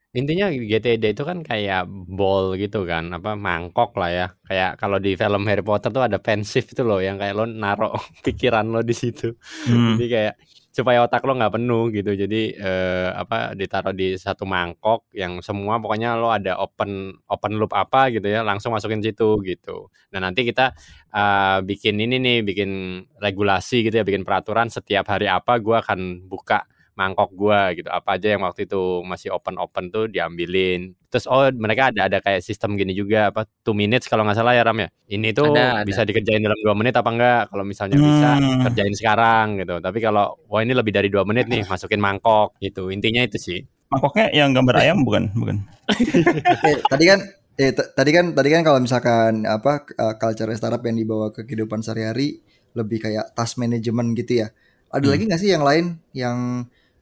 intinya 0.10 0.50
GTD 0.50 1.14
itu 1.14 1.22
kan 1.22 1.46
kayak 1.46 1.86
ball 1.88 2.58
gitu 2.58 2.82
kan, 2.90 3.14
apa 3.14 3.38
mangkok 3.38 3.94
lah 4.02 4.10
ya. 4.10 4.28
Kayak 4.50 4.82
kalau 4.82 4.98
di 4.98 5.14
film 5.14 5.46
Harry 5.46 5.62
Potter 5.62 5.94
tuh 5.94 6.02
ada 6.02 6.18
pensive 6.18 6.66
itu 6.66 6.82
loh 6.82 6.98
yang 6.98 7.22
kayak 7.22 7.38
lo 7.38 7.46
naruh 7.46 7.94
pikiran 8.26 8.66
lo 8.66 8.82
di 8.82 8.98
situ. 8.98 9.38
Hmm. 9.70 9.98
Jadi 9.98 10.06
kayak 10.10 10.36
supaya 10.80 11.04
otak 11.04 11.22
lo 11.28 11.36
nggak 11.36 11.54
penuh 11.60 11.92
gitu. 11.92 12.12
Jadi 12.16 12.56
eh, 12.56 13.10
apa 13.12 13.52
ditaruh 13.60 13.92
di 13.92 14.16
satu 14.16 14.48
mangkok 14.48 15.12
yang 15.12 15.44
semua 15.44 15.78
pokoknya 15.84 16.16
lo 16.16 16.32
ada 16.32 16.56
open 16.64 17.12
open 17.28 17.52
loop 17.60 17.76
apa 17.76 18.08
gitu 18.16 18.26
ya, 18.32 18.42
langsung 18.48 18.72
masukin 18.72 19.04
situ 19.04 19.44
gitu. 19.44 19.92
Nah, 20.16 20.20
nanti 20.24 20.48
kita 20.48 20.72
eh, 21.12 21.58
bikin 21.68 22.00
ini 22.00 22.18
nih, 22.24 22.38
bikin 22.48 22.72
regulasi 23.20 23.84
gitu 23.86 24.00
ya, 24.02 24.06
bikin 24.08 24.24
peraturan 24.24 24.72
setiap 24.72 25.06
hari 25.12 25.28
apa 25.28 25.60
gua 25.60 25.84
akan 25.84 26.26
buka 26.32 26.64
mangkok 27.00 27.32
gua 27.32 27.72
gitu. 27.72 27.88
Apa 27.88 28.20
aja 28.20 28.36
yang 28.36 28.44
waktu 28.44 28.68
itu 28.68 29.00
masih 29.08 29.32
open-open 29.32 29.88
tuh 29.88 30.12
diambilin. 30.12 30.92
Terus 31.08 31.26
oh 31.26 31.48
mereka 31.56 31.96
ada 31.96 32.12
ada 32.12 32.20
kayak 32.20 32.44
sistem 32.44 32.76
gini 32.76 32.92
juga 32.92 33.32
apa 33.32 33.48
two 33.64 33.72
minutes 33.72 34.06
kalau 34.06 34.28
nggak 34.28 34.36
salah 34.36 34.52
ya 34.52 34.68
Ram 34.68 34.76
ya. 34.78 34.92
Ini 35.08 35.32
tuh 35.32 35.56
Ada, 35.56 35.82
ada. 35.82 35.88
bisa 35.88 36.04
dikerjain 36.04 36.44
dalam 36.44 36.60
dua 36.60 36.76
menit 36.76 36.94
apa 36.94 37.10
enggak? 37.10 37.42
Kalau 37.48 37.64
misalnya 37.64 37.96
bisa 37.98 38.30
Hmm. 38.36 38.62
kerjain 38.68 38.94
sekarang 38.94 39.46
gitu. 39.58 39.80
Tapi 39.80 39.98
kalau 39.98 40.36
wah 40.46 40.60
ini 40.60 40.76
lebih 40.76 40.92
dari 40.92 41.08
dua 41.08 41.24
menit 41.24 41.48
nih 41.48 41.64
masukin 41.66 41.98
mangkok 41.98 42.60
gitu. 42.60 42.92
Intinya 42.92 43.24
itu 43.24 43.40
sih. 43.40 43.60
Mangkoknya 43.90 44.30
yang 44.36 44.52
gambar 44.54 44.76
ayam 44.78 45.02
bukan? 45.02 45.32
Bukan. 45.34 45.56
Eh, 46.68 46.78
tadi 46.86 47.06
kan 47.08 47.20
eh 47.60 47.72
tadi 47.74 48.12
kan 48.14 48.26
tadi 48.32 48.50
kan 48.54 48.62
kalau 48.62 48.80
misalkan 48.80 49.44
apa 49.44 49.84
uh, 49.98 50.16
culture 50.16 50.48
startup 50.54 50.80
yang 50.86 50.96
dibawa 50.96 51.34
ke 51.34 51.44
kehidupan 51.44 51.82
sehari-hari 51.82 52.40
lebih 52.72 53.02
kayak 53.02 53.34
task 53.34 53.58
management 53.58 54.14
gitu 54.14 54.46
ya. 54.46 54.54
Ada 54.90 55.06
Hmm. 55.06 55.12
lagi 55.12 55.24
nggak 55.26 55.42
sih 55.42 55.50
yang 55.50 55.66
lain 55.66 55.86
yang 56.14 56.38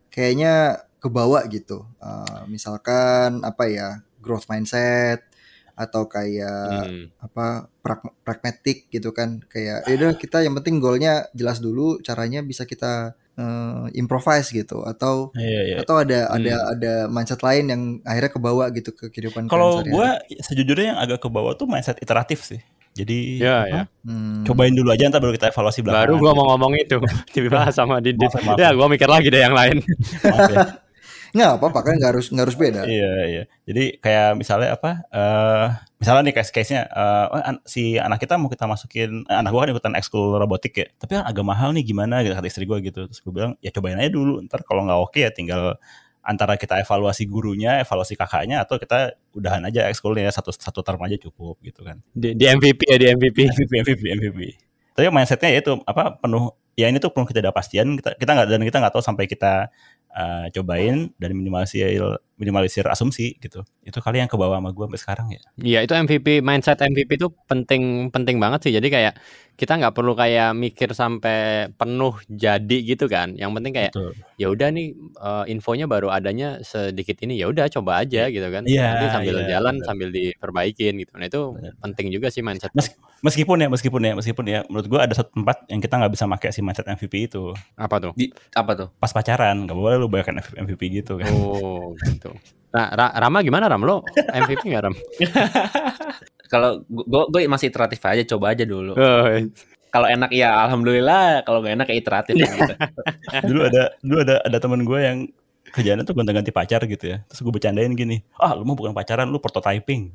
kayaknya 0.09 0.53
kebawa 0.97 1.45
gitu? 1.47 1.85
Uh, 2.01 2.45
misalkan 2.47 3.41
apa 3.41 3.63
ya 3.69 3.87
growth 4.17 4.49
mindset 4.49 5.23
atau 5.77 6.09
kayak 6.09 6.89
Hmm. 6.89 7.05
apa 7.21 7.69
prag- 7.85 8.15
pragmatic 8.25 8.89
gitu 8.89 9.13
kan 9.13 9.45
kayak 9.45 9.85
ya 9.85 9.93
udah 9.93 10.17
kita 10.17 10.41
yang 10.41 10.57
penting 10.57 10.81
goalnya 10.81 11.29
jelas 11.37 11.61
dulu 11.61 12.01
caranya 12.01 12.41
bisa 12.41 12.65
kita 12.65 13.13
uh, 13.37 13.85
improvise 13.93 14.49
gitu 14.49 14.81
atau 14.81 15.29
Iya 15.37 15.61
iya. 15.69 15.75
atau 15.85 16.01
ada 16.01 16.33
ada 16.33 16.55
Hmm. 16.57 16.71
ada 16.73 16.93
mindset 17.05 17.45
lain 17.45 17.65
yang 17.69 17.81
akhirnya 18.01 18.33
kebawa 18.33 18.73
gitu 18.73 18.89
ke 18.89 19.13
kehidupan 19.13 19.45
Kalau 19.45 19.85
gue 19.85 20.09
sejujurnya 20.41 20.97
yang 20.97 20.99
agak 20.99 21.21
ke 21.21 21.29
bawah 21.29 21.53
tuh 21.53 21.69
mindset 21.69 22.01
iteratif 22.01 22.41
sih. 22.41 22.57
Jadi 22.97 23.37
Ya, 23.37 23.61
apa, 23.61 23.69
ya. 23.69 23.81
Hmm. 24.01 24.41
cobain 24.41 24.73
dulu 24.73 24.89
aja 24.89 25.05
ntar 25.13 25.21
baru 25.21 25.37
kita 25.37 25.53
evaluasi 25.53 25.85
belakangan. 25.85 26.09
Baru 26.09 26.13
gua 26.17 26.31
mau 26.33 26.45
ngomong 26.55 26.73
itu 26.81 26.97
dibahas 27.37 27.73
sama 27.79 28.01
Didit. 28.01 28.27
Maaf, 28.33 28.43
maaf. 28.43 28.57
Ya 28.57 28.69
gua 28.73 28.87
mikir 28.89 29.05
lagi 29.05 29.29
deh 29.29 29.41
yang 29.45 29.53
lain. 29.53 29.85
Maaf 30.25 30.49
ya. 30.49 30.57
Nggak 31.27 31.59
apa-apa 31.59 31.79
kan 31.83 31.93
nggak 31.99 32.11
harus 32.15 32.25
nggak 32.33 32.45
harus 32.49 32.57
beda. 32.57 32.81
Iya 32.87 33.11
iya. 33.29 33.43
Jadi 33.67 33.83
kayak 34.01 34.39
misalnya 34.39 34.73
apa? 34.73 35.05
eh 35.11 35.67
misalnya 35.97 36.29
nih 36.29 36.35
case 36.39 36.51
case 36.55 36.69
nya 36.73 36.87
si 37.67 37.97
anak 37.99 38.21
kita 38.23 38.37
mau 38.39 38.47
kita 38.49 38.63
masukin 38.65 39.27
eh, 39.27 39.37
anak 39.37 39.51
gua 39.51 39.67
kan 39.67 39.69
ikutan 39.75 39.93
ekskul 39.99 40.39
robotik 40.39 40.73
ya. 40.73 40.87
Tapi 40.97 41.19
kan 41.19 41.23
agak 41.27 41.45
mahal 41.45 41.75
nih 41.75 41.83
gimana 41.83 42.23
gitu 42.25 42.33
kata 42.33 42.47
istri 42.47 42.63
gua 42.65 42.79
gitu. 42.79 43.05
Terus 43.05 43.19
gua 43.21 43.33
bilang 43.35 43.51
ya 43.61 43.69
cobain 43.75 43.99
aja 43.99 44.09
dulu. 44.09 44.39
Ntar 44.47 44.63
kalau 44.65 44.87
nggak 44.87 44.99
oke 45.03 45.19
ya 45.19 45.29
tinggal 45.29 45.75
antara 46.27 46.59
kita 46.59 46.75
evaluasi 46.83 47.23
gurunya, 47.23 47.79
evaluasi 47.79 48.19
kakaknya 48.19 48.67
atau 48.67 48.75
kita 48.75 49.15
udahan 49.31 49.63
aja 49.63 49.87
ekskulnya 49.87 50.27
satu 50.27 50.51
satu 50.51 50.83
term 50.83 50.99
aja 50.99 51.15
cukup 51.15 51.55
gitu 51.63 51.87
kan. 51.87 52.03
Di, 52.11 52.35
di 52.35 52.43
MVP 52.43 52.83
ya 52.83 52.97
di 52.99 53.07
MVP. 53.15 53.37
MVP 53.47 53.71
MVP 53.87 54.03
MVP. 54.19 54.39
Tapi 54.91 55.07
mindsetnya 55.07 55.55
ya 55.55 55.59
itu 55.63 55.79
apa 55.87 56.19
penuh 56.19 56.51
ya 56.75 56.91
ini 56.91 56.99
tuh 56.99 57.15
penuh 57.15 57.25
ketidakpastian 57.31 57.95
kita 58.03 58.19
kita 58.19 58.31
nggak 58.35 58.47
dan 58.51 58.61
kita 58.67 58.77
nggak 58.83 58.93
tahu 58.93 59.03
sampai 59.05 59.25
kita 59.25 59.71
uh, 60.11 60.45
cobain 60.51 61.15
dan 61.15 61.29
minimalisir 61.31 61.95
minimalisir 62.37 62.85
asumsi 62.85 63.35
gitu. 63.41 63.65
Itu 63.81 63.97
kali 63.99 64.21
yang 64.21 64.29
ke 64.29 64.37
bawah 64.37 64.61
sama 64.61 64.69
gue 64.71 64.85
sampai 64.85 65.01
sekarang 65.01 65.27
ya. 65.33 65.41
Iya 65.57 65.79
itu 65.83 65.93
MVP 65.93 66.45
mindset 66.45 66.79
MVP 66.79 67.17
itu 67.17 67.27
penting 67.49 68.13
penting 68.13 68.37
banget 68.37 68.69
sih. 68.69 68.73
Jadi 68.77 68.87
kayak 68.87 69.13
kita 69.57 69.73
nggak 69.73 69.97
perlu 69.97 70.13
kayak 70.13 70.53
mikir 70.53 70.93
sampai 70.93 71.73
penuh 71.73 72.13
jadi 72.29 72.77
gitu 72.85 73.09
kan. 73.09 73.33
Yang 73.33 73.51
penting 73.57 73.73
kayak 73.73 73.91
Betul. 73.97 74.11
ya 74.37 74.47
udah 74.53 74.69
nih 74.69 74.87
uh, 75.17 75.49
infonya 75.49 75.89
baru 75.89 76.13
adanya 76.13 76.61
sedikit 76.61 77.17
ini 77.25 77.41
ya 77.41 77.49
udah 77.49 77.65
coba 77.73 78.05
aja 78.05 78.29
gitu 78.29 78.45
kan. 78.53 78.69
Iya, 78.69 78.85
Nanti 78.93 79.05
sambil 79.09 79.35
iya, 79.41 79.57
jalan 79.57 79.75
benar. 79.81 79.85
sambil 79.89 80.07
diperbaikin 80.13 80.93
gitu. 81.01 81.11
Nah 81.17 81.25
itu 81.25 81.41
penting 81.81 82.07
juga 82.13 82.29
sih 82.29 82.45
mindset. 82.45 82.69
Mes- 82.77 82.93
meskipun 83.25 83.57
ya 83.57 83.67
meskipun 83.73 84.01
ya 84.05 84.13
meskipun 84.13 84.45
ya 84.45 84.59
menurut 84.69 84.85
gue 84.85 84.99
ada 85.01 85.13
satu 85.17 85.33
tempat 85.33 85.65
yang 85.73 85.81
kita 85.81 85.97
nggak 85.97 86.13
bisa 86.13 86.29
pakai 86.29 86.49
si 86.53 86.61
mindset 86.61 86.85
MVP 86.85 87.13
itu 87.25 87.49
Apa 87.73 87.97
tuh? 87.97 88.13
Di, 88.13 88.29
apa 88.53 88.77
tuh? 88.77 88.87
pas 89.01 89.09
pacaran 89.09 89.57
nggak 89.65 89.73
boleh 89.73 89.97
lu 89.97 90.05
bayarkan 90.05 90.37
MVP 90.53 91.01
gitu 91.01 91.17
kan. 91.17 91.33
Oh 91.33 91.97
gitu. 92.05 92.26
Nah 92.67 92.87
Ra- 92.91 93.15
Rama 93.15 93.39
gimana 93.41 93.65
Ram 93.67 93.83
lo 93.83 94.03
MVP 94.15 94.67
nggak 94.67 94.83
Ram? 94.83 94.95
Kalau 96.51 96.79
gue 96.87 97.23
gue 97.27 97.41
masih 97.51 97.67
iteratif 97.67 97.99
aja, 98.07 98.23
coba 98.23 98.55
aja 98.55 98.63
dulu. 98.63 98.95
Oh, 98.95 99.27
Kalau 99.91 100.07
enak 100.07 100.31
ya 100.31 100.63
alhamdulillah, 100.67 101.43
kalau 101.43 101.59
gak 101.63 101.75
enak 101.75 101.87
ya 101.91 101.95
iteratif 101.99 102.35
gitu. 102.43 102.73
dulu 103.47 103.59
ada 103.67 103.83
dulu 103.99 104.19
ada 104.23 104.35
ada 104.43 104.57
teman 104.59 104.83
gue 104.83 104.99
yang 104.99 105.17
kerjaannya 105.67 106.07
tuh 106.07 106.15
gonta-ganti 106.15 106.51
pacar 106.55 106.83
gitu 106.87 107.11
ya. 107.11 107.17
Terus 107.27 107.43
gue 107.43 107.51
bercandain 107.51 107.91
gini, 107.91 108.23
ah 108.39 108.55
lu 108.55 108.63
mah 108.63 108.75
bukan 108.79 108.95
pacaran, 108.95 109.27
lu 109.27 109.39
prototyping. 109.43 110.11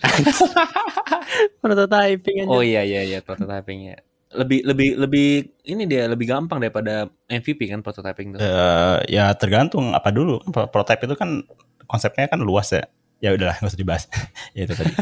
prototyping 1.64 2.36
aja. 2.44 2.48
Oh 2.48 2.62
iya 2.64 2.82
iya 2.84 3.02
iya 3.04 3.18
prototypingnya. 3.20 4.00
Lebih 4.28 4.64
lebih 4.64 4.88
lebih 4.98 5.28
ini 5.64 5.86
dia 5.86 6.06
lebih 6.06 6.26
gampang 6.26 6.58
daripada 6.58 7.06
MVP 7.24 7.66
kan 7.66 7.80
prototyping 7.80 8.34
tuh. 8.34 8.40
Eh, 8.40 8.98
ya 9.08 9.30
tergantung 9.32 9.90
apa 9.90 10.10
dulu. 10.10 10.42
Pro- 10.44 10.66
Prototype 10.66 11.04
itu 11.04 11.14
kan 11.14 11.46
konsepnya 11.84 12.26
kan 12.26 12.40
luas 12.40 12.70
ya. 12.70 12.82
Ya 13.16 13.32
udahlah 13.32 13.56
nggak 13.56 13.70
usah 13.70 13.80
dibahas. 13.80 14.04
ya 14.56 14.66
itu 14.66 14.74
tadi. 14.74 14.92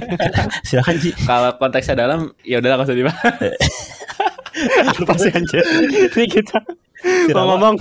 Silakan 0.68 0.94
Ji. 0.96 1.10
Kalau 1.18 1.50
konteksnya 1.56 1.96
dalam 1.96 2.30
ya 2.40 2.60
udahlah 2.60 2.76
nggak 2.76 2.88
usah 2.88 2.98
dibahas. 2.98 3.34
Apa 5.00 5.14
sih 5.16 5.30
anjir? 5.30 5.62
Ini 6.10 6.24
kita 6.26 6.58
Si 6.98 7.30
mau 7.30 7.46
Rama- 7.46 7.50
ngomong 7.54 7.74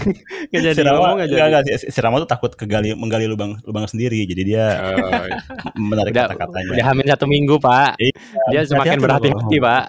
nggak 0.47 0.61
jadi 0.61 0.77
si 0.77 0.81
Rama, 0.81 0.93
ngomong 0.95 1.15
nggak 1.17 1.27
enggak, 1.27 1.41
jadi. 1.41 1.49
enggak, 1.65 1.81
si, 1.81 1.87
si 1.89 1.99
Rama 1.99 2.15
tuh 2.21 2.29
takut 2.29 2.51
kegali 2.53 2.93
menggali 2.93 3.25
lubang 3.25 3.57
lubang 3.65 3.89
sendiri. 3.89 4.21
Jadi 4.23 4.41
dia 4.45 4.65
Oh, 4.77 4.93
iya. 5.25 5.41
menarik 5.73 6.13
kata-katanya. 6.13 6.69
udah 6.71 6.85
hamil 6.85 7.05
satu 7.07 7.25
minggu 7.25 7.57
pak 7.57 7.97
Iya, 7.97 8.13
dia 8.47 8.61
semakin 8.63 8.77
hati-hati 8.93 9.01
berhati-hati 9.01 9.57
pak 9.59 9.83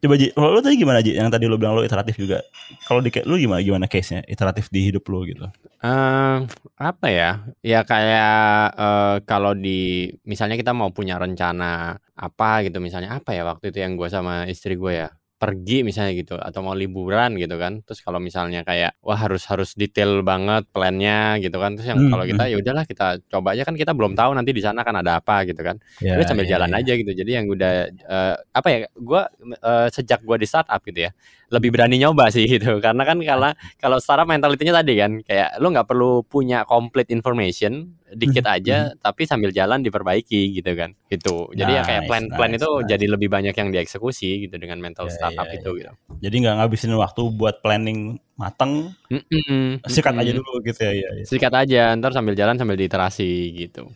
Coba 0.00 0.14
Ji, 0.16 0.32
kalau 0.32 0.56
lu 0.56 0.60
tadi 0.64 0.80
gimana 0.80 1.04
Ji? 1.04 1.12
Yang 1.16 1.36
tadi 1.36 1.44
lu 1.44 1.60
bilang 1.60 1.76
lu 1.76 1.84
iteratif 1.84 2.16
juga. 2.16 2.40
Kalau 2.88 3.04
di 3.04 3.12
lu 3.28 3.36
gimana 3.36 3.60
gimana 3.60 3.84
case-nya 3.84 4.24
iteratif 4.24 4.72
di 4.72 4.88
hidup 4.88 5.04
lu 5.12 5.28
gitu? 5.28 5.44
Eh, 5.84 6.36
apa 6.80 7.06
ya 7.12 7.44
ya 7.60 7.84
kayak 7.84 8.72
eh, 8.72 9.16
kalau 9.28 9.52
di 9.52 10.08
misalnya 10.24 10.56
kita 10.56 10.72
mau 10.72 10.88
punya 10.96 11.20
rencana 11.20 12.00
apa 12.16 12.64
gitu 12.64 12.80
misalnya 12.80 13.20
apa 13.20 13.36
ya 13.36 13.44
waktu 13.44 13.68
itu 13.68 13.84
yang 13.84 14.00
gue 14.00 14.08
sama 14.08 14.48
istri 14.48 14.80
gue 14.80 15.04
ya 15.04 15.08
pergi 15.44 15.84
misalnya 15.84 16.12
gitu 16.16 16.34
atau 16.40 16.60
mau 16.64 16.72
liburan 16.72 17.36
gitu 17.36 17.60
kan. 17.60 17.84
Terus 17.84 18.00
kalau 18.00 18.16
misalnya 18.16 18.64
kayak 18.64 18.96
wah 19.04 19.18
harus 19.20 19.44
harus 19.52 19.76
detail 19.76 20.24
banget 20.24 20.64
plannya 20.72 21.36
gitu 21.44 21.60
kan. 21.60 21.76
Terus 21.76 21.92
yang 21.92 22.00
Hmm, 22.00 22.08
kalau 22.08 22.24
kita 22.24 22.42
ya 22.48 22.56
udahlah 22.56 22.84
kita 22.88 23.06
coba 23.28 23.52
aja. 23.52 23.62
Kan 23.68 23.76
kita 23.76 23.92
belum 23.92 24.16
tahu 24.16 24.32
nanti 24.32 24.56
di 24.56 24.62
sana 24.64 24.80
kan 24.80 24.96
ada 24.96 25.20
apa 25.20 25.44
gitu 25.44 25.60
kan. 25.60 25.76
Ya, 26.00 26.16
udah 26.16 26.26
sambil 26.26 26.48
ya, 26.48 26.56
jalan 26.56 26.70
ya. 26.72 26.80
aja 26.80 26.92
gitu. 26.96 27.12
Jadi 27.12 27.30
yang 27.36 27.46
udah 27.52 27.72
eh, 27.92 28.34
apa 28.56 28.68
ya 28.72 28.78
gua 28.96 29.28
eh, 29.44 29.88
sejak 29.92 30.24
gua 30.24 30.40
di 30.40 30.46
startup 30.48 30.80
gitu 30.80 31.04
ya 31.06 31.12
lebih 31.54 31.70
berani 31.70 31.96
nyoba 32.02 32.28
sih 32.34 32.44
gitu. 32.54 32.82
Karena 32.82 33.02
kan 33.06 33.18
kalau 33.22 33.50
kalau 33.78 33.98
startup 34.02 34.26
mentalitinya 34.26 34.82
tadi 34.82 34.98
kan 34.98 35.12
kayak 35.22 35.62
lu 35.62 35.70
nggak 35.70 35.86
perlu 35.86 36.26
punya 36.26 36.66
complete 36.66 37.14
information 37.14 37.94
dikit 38.14 38.46
Mhm, 38.46 38.54
aja 38.58 38.76
tapi 38.98 39.26
sambil 39.26 39.50
jalan 39.50 39.82
diperbaiki 39.82 40.54
gitu 40.58 40.70
kan. 40.74 40.94
Gitu. 41.10 41.50
Jadi 41.54 41.70
ya 41.78 41.82
kayak 41.82 42.02
Nice, 42.04 42.10
plan 42.10 42.24
plan 42.34 42.50
nice, 42.52 42.60
itu 42.62 42.70
nice. 42.70 42.88
jadi 42.90 43.06
lebih 43.10 43.28
banyak 43.30 43.54
yang 43.54 43.68
dieksekusi 43.74 44.46
gitu 44.46 44.54
dengan 44.58 44.78
mental 44.82 45.06
Ya, 45.06 45.14
startup 45.14 45.46
ya, 45.46 45.54
itu 45.58 45.70
gitu. 45.78 45.92
Jadi 46.22 46.34
nggak 46.42 46.54
ngabisin 46.62 46.92
waktu 46.94 47.22
buat 47.34 47.58
planning 47.62 48.18
mateng, 48.34 48.90
Mm-mm, 49.10 49.78
sikat 49.86 50.14
aja 50.18 50.30
mm-mm. 50.30 50.40
dulu 50.42 50.58
gitu 50.66 50.80
ya. 50.82 50.92
ya, 50.94 51.10
ya. 51.22 51.24
sikat 51.26 51.52
aja 51.54 51.80
ntar 51.98 52.10
sambil 52.10 52.34
jalan 52.34 52.58
sambil 52.58 52.74
diiterasi 52.74 53.28
gitu 53.54 53.90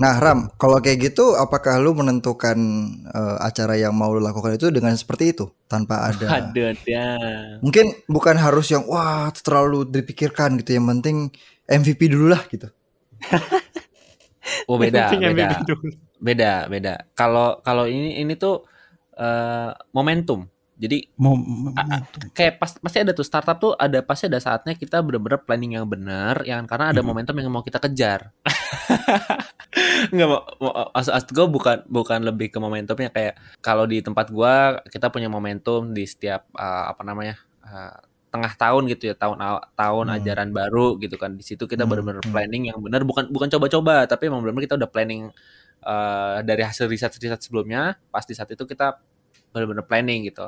Nah 0.00 0.16
Ram, 0.16 0.48
kalau 0.56 0.80
kayak 0.80 1.12
gitu, 1.12 1.36
apakah 1.36 1.76
lu 1.76 1.92
menentukan 1.92 2.56
eh, 3.04 3.36
acara 3.44 3.76
yang 3.76 3.92
mau 3.92 4.08
lu 4.16 4.20
lakukan 4.24 4.56
itu 4.56 4.72
dengan 4.72 4.96
seperti 4.96 5.36
itu 5.36 5.44
tanpa 5.68 6.08
ada? 6.08 6.24
Aduh, 6.40 6.72
ya. 6.88 7.06
Mungkin 7.60 8.08
bukan 8.08 8.36
harus 8.40 8.72
yang 8.72 8.88
wah 8.88 9.28
terlalu 9.36 9.84
dipikirkan 9.84 10.56
gitu. 10.64 10.80
Yang 10.80 10.86
penting 10.96 11.16
MVP 11.68 12.08
dulu 12.08 12.32
lah 12.32 12.42
gitu. 12.48 12.72
Oh 14.66 14.80
beda, 14.80 15.12
beda, 15.20 15.48
beda, 16.16 16.52
beda. 16.72 16.94
Kalau 17.12 17.60
kalau 17.60 17.84
ini 17.84 18.24
ini 18.24 18.34
tuh 18.40 18.64
eh, 19.20 19.70
momentum. 19.92 20.48
Jadi 20.80 21.12
Mau 21.20 21.36
A- 21.76 22.00
kayak 22.32 22.56
pas, 22.56 22.72
pasti 22.80 22.98
ada 23.04 23.12
tuh 23.12 23.20
startup 23.20 23.60
tuh 23.60 23.72
ada 23.76 24.00
pasti 24.00 24.32
ada 24.32 24.40
saatnya 24.40 24.72
kita 24.72 25.04
bener-bener 25.04 25.36
planning 25.44 25.76
yang 25.76 25.84
benar, 25.84 26.40
yang 26.48 26.64
karena 26.64 26.88
ada 26.96 27.04
Mhm. 27.04 27.08
momentum 27.12 27.36
yang 27.36 27.52
mau 27.52 27.60
kita 27.60 27.76
kejar. 27.76 28.32
Enggak 30.12 30.28
mau, 30.28 30.40
as, 30.94 31.08
gue 31.28 31.46
bukan 31.46 31.84
bukan 31.86 32.20
lebih 32.24 32.48
ke 32.52 32.58
momentumnya 32.58 33.10
kayak 33.12 33.34
kalau 33.60 33.84
di 33.84 34.00
tempat 34.00 34.32
gua 34.32 34.80
kita 34.88 35.12
punya 35.12 35.28
momentum 35.28 35.92
di 35.92 36.04
setiap 36.08 36.48
uh, 36.56 36.90
apa 36.92 37.02
namanya 37.04 37.36
uh, 37.64 37.96
tengah 38.30 38.52
tahun 38.54 38.86
gitu 38.94 39.10
ya 39.10 39.14
tahun 39.18 39.42
tahun 39.74 40.04
Hmm. 40.06 40.16
ajaran 40.22 40.48
baru 40.54 40.96
gitu 41.02 41.18
kan 41.18 41.34
di 41.34 41.42
situ 41.42 41.66
kita 41.66 41.82
Hmm, 41.84 41.90
benar-benar 41.90 42.22
hmm. 42.24 42.32
planning 42.32 42.62
yang 42.70 42.78
benar 42.78 43.02
bukan 43.02 43.26
bukan 43.28 43.48
coba-coba 43.50 44.06
tapi 44.06 44.30
emang 44.30 44.40
benar-benar 44.40 44.66
kita 44.70 44.76
udah 44.78 44.90
planning 44.90 45.22
uh, 45.82 46.38
dari 46.46 46.62
hasil 46.62 46.86
riset-riset 46.86 47.42
sebelumnya 47.42 47.98
pas 48.14 48.22
di 48.22 48.34
saat 48.38 48.48
itu 48.54 48.62
kita 48.64 49.02
benar-benar 49.50 49.84
planning 49.84 50.30
gitu 50.30 50.46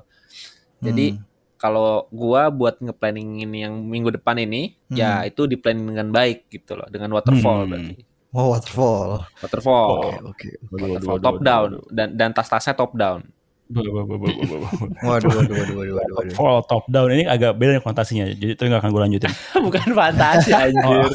jadi 0.79 1.19
Hmm. 1.19 1.27
kalau 1.59 2.07
gua 2.11 2.51
buat 2.51 2.79
nge-planning 2.83 3.47
ini 3.47 3.67
yang 3.67 3.75
minggu 3.83 4.15
depan 4.15 4.39
ini 4.39 4.79
Hmm. 4.87 4.97
ya 4.99 5.11
itu 5.27 5.51
di 5.51 5.59
planning 5.59 5.91
dengan 5.91 6.09
baik 6.15 6.51
gitu 6.55 6.79
loh 6.79 6.87
dengan 6.87 7.11
waterfall 7.19 7.67
Hmm. 7.67 7.71
berarti 7.71 7.95
Oh 8.33 8.49
waterfall. 8.51 9.29
waterfall 9.39 10.25
Oke 10.25 10.49
oke. 10.59 10.73
waterfall 10.73 11.21
top 11.21 11.39
down 11.41 11.69
dan 11.89 12.09
dan 12.13 12.31
tas-tasnya 12.31 12.73
top 12.73 12.93
down 12.95 13.21
Waduh 13.69 13.93
waduh 13.95 14.19
waduh 14.21 15.33
waduh 15.57 15.77
waduh 15.81 16.15
waduh. 16.15 16.35
Fall 16.39 16.61
top 16.63 16.85
down 16.87 17.09
ini 17.09 17.25
agak 17.25 17.57
beda 17.57 17.77
nih 17.77 17.83
konotasinya. 17.83 18.29
Jadi 18.29 18.53
itu 18.53 18.63
nggak 18.63 18.81
akan 18.81 18.91
gue 18.91 19.03
lanjutin. 19.03 19.33
bukan 19.65 19.87
fantasi 19.91 20.51
anjir 20.69 21.09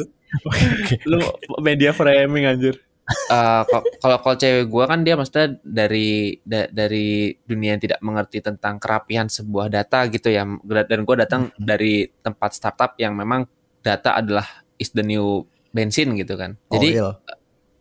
Oke, 0.44 0.66
oke. 0.76 0.96
lu 1.06 1.18
media 1.60 1.90
framing 1.92 2.46
anjir 2.46 2.76
Eh, 3.08 3.62
ko- 3.64 3.88
kalau 3.98 4.20
kalau 4.20 4.36
cewek 4.36 4.68
gua 4.68 4.84
kan 4.84 5.00
dia 5.00 5.16
maksudnya 5.16 5.56
dari 5.64 6.36
da- 6.44 6.68
dari 6.68 7.32
dunia 7.40 7.72
yang 7.72 7.80
tidak 7.80 8.04
mengerti 8.04 8.44
tentang 8.44 8.76
kerapihan 8.78 9.26
sebuah 9.26 9.72
data 9.72 10.04
gitu 10.08 10.28
ya 10.28 10.44
dan 10.84 11.00
gua 11.02 11.16
datang 11.18 11.48
Mhm. 11.48 11.64
dari 11.64 11.94
tempat 12.20 12.52
startup 12.52 13.00
yang 13.00 13.16
memang 13.16 13.48
data 13.80 14.12
adalah 14.14 14.44
is 14.76 14.92
the 14.92 15.00
new 15.00 15.40
bensin 15.70 16.16
gitu 16.16 16.36
kan 16.36 16.56
jadi 16.68 17.02
Oil. 17.02 17.10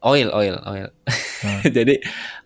oil 0.03 0.29
oil 0.33 0.57
oil 0.65 0.89
Hmm. 1.37 1.61
jadi 1.77 1.95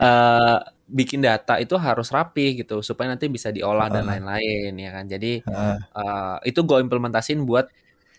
eh, 0.02 0.56
bikin 0.90 1.22
data 1.22 1.62
itu 1.62 1.78
harus 1.78 2.10
rapi 2.10 2.58
gitu 2.58 2.82
supaya 2.82 3.14
nanti 3.14 3.30
bisa 3.30 3.54
diolah 3.54 3.86
dan 3.86 4.02
Ah. 4.02 4.18
lain-lain 4.18 4.74
ya 4.74 4.90
kan 4.90 5.04
jadi 5.06 5.32
Ah. 5.46 5.78
eh, 5.78 6.50
itu 6.50 6.60
gue 6.62 6.78
implementasin 6.82 7.46
buat 7.46 7.70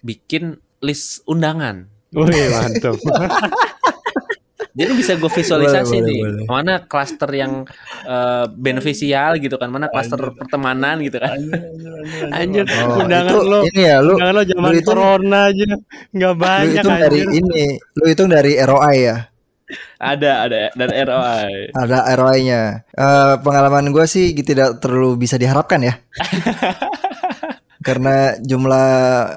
bikin 0.02 0.56
list 0.80 1.22
undangan 1.28 1.92
Wih 2.12 2.48
mantap 2.50 2.96
jadi 4.72 4.92
bisa 4.92 5.12
gue 5.16 5.28
visualisasi 5.28 5.96
Boleh, 6.00 6.08
nih 6.08 6.20
boleh, 6.22 6.34
boleh. 6.42 6.48
mana 6.48 6.74
klaster 6.84 7.28
yang 7.30 7.68
eh, 8.04 8.46
beneficial 8.50 9.36
gitu 9.38 9.56
kan 9.56 9.68
mana 9.68 9.88
klaster 9.88 10.32
pertemanan 10.32 11.04
gitu 11.04 11.20
kan 11.20 11.36
Anjir, 12.32 12.64
Oh, 12.82 13.04
undangan 13.04 13.30
itu 13.30 13.40
lo 13.44 13.60
ini 13.68 13.82
ya 13.84 13.98
lu 14.00 14.16
undangan 14.16 14.36
lo 14.36 14.44
zaman 14.48 14.64
lu 14.64 14.76
itu- 14.76 14.88
corona 14.88 15.40
aja 15.52 15.66
nggak 16.10 16.34
lu 16.34 16.40
banyak 16.40 16.84
hitung 16.84 16.98
dari 16.98 17.20
anjir 17.20 17.38
ini, 17.38 17.66
lu 17.94 18.04
hitung 18.08 18.30
dari 18.30 18.52
ROI 18.58 18.98
ya. 18.98 19.18
ada 19.98 20.32
ada 20.44 20.68
dan 20.76 20.90
ROI 20.92 21.72
Ada 21.72 21.98
ROI-nya. 22.12 22.62
Eh, 22.92 23.34
pengalaman 23.40 23.88
gue 23.90 24.04
sih 24.04 24.36
tidak 24.36 24.84
terlalu 24.84 25.16
bisa 25.16 25.40
diharapkan 25.40 25.80
ya. 25.80 25.96
Karena 27.88 28.36
jumlah 28.38 28.90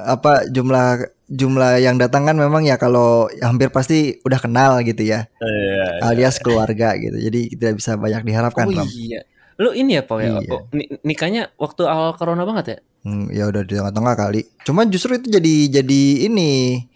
apa 0.04 0.44
jumlah 0.50 1.13
jumlah 1.34 1.76
yang 1.78 1.96
datang 1.96 2.22
kan 2.22 2.34
memang 2.34 2.62
ya 2.62 2.74
kalau 2.74 3.26
hampir 3.36 3.68
pasti 3.68 3.98
udah 4.20 4.38
kenal 4.38 4.78
gitu 4.80 5.02
ya, 5.02 5.26
Iya. 5.34 6.00
alias 6.04 6.38
keluarga 6.38 6.94
gitu. 6.94 7.14
Jadi 7.14 7.40
tidak 7.52 7.72
bisa 7.76 7.94
banyak 7.94 8.22
diharapkan. 8.22 8.70
Oh 8.70 8.86
iya. 8.88 9.26
Lu 9.54 9.70
ini 9.70 9.94
ya, 9.94 10.02
Pau 10.02 10.18
ya? 10.18 10.34
Iya. 10.34 10.50
Oh, 10.50 10.66
ni- 10.70 10.90
nikahnya 11.02 11.50
waktu 11.54 11.84
awal 11.84 12.14
corona 12.14 12.42
banget 12.42 12.64
ya? 12.66 12.78
Hmm, 13.02 13.28
ya 13.28 13.46
udah 13.46 13.62
di 13.62 13.74
tengah-tengah 13.74 14.14
kali. 14.14 14.40
Cuman 14.62 14.88
justru 14.88 15.14
itu 15.14 15.28
jadi 15.28 15.54
jadi 15.74 16.02
ini 16.24 16.50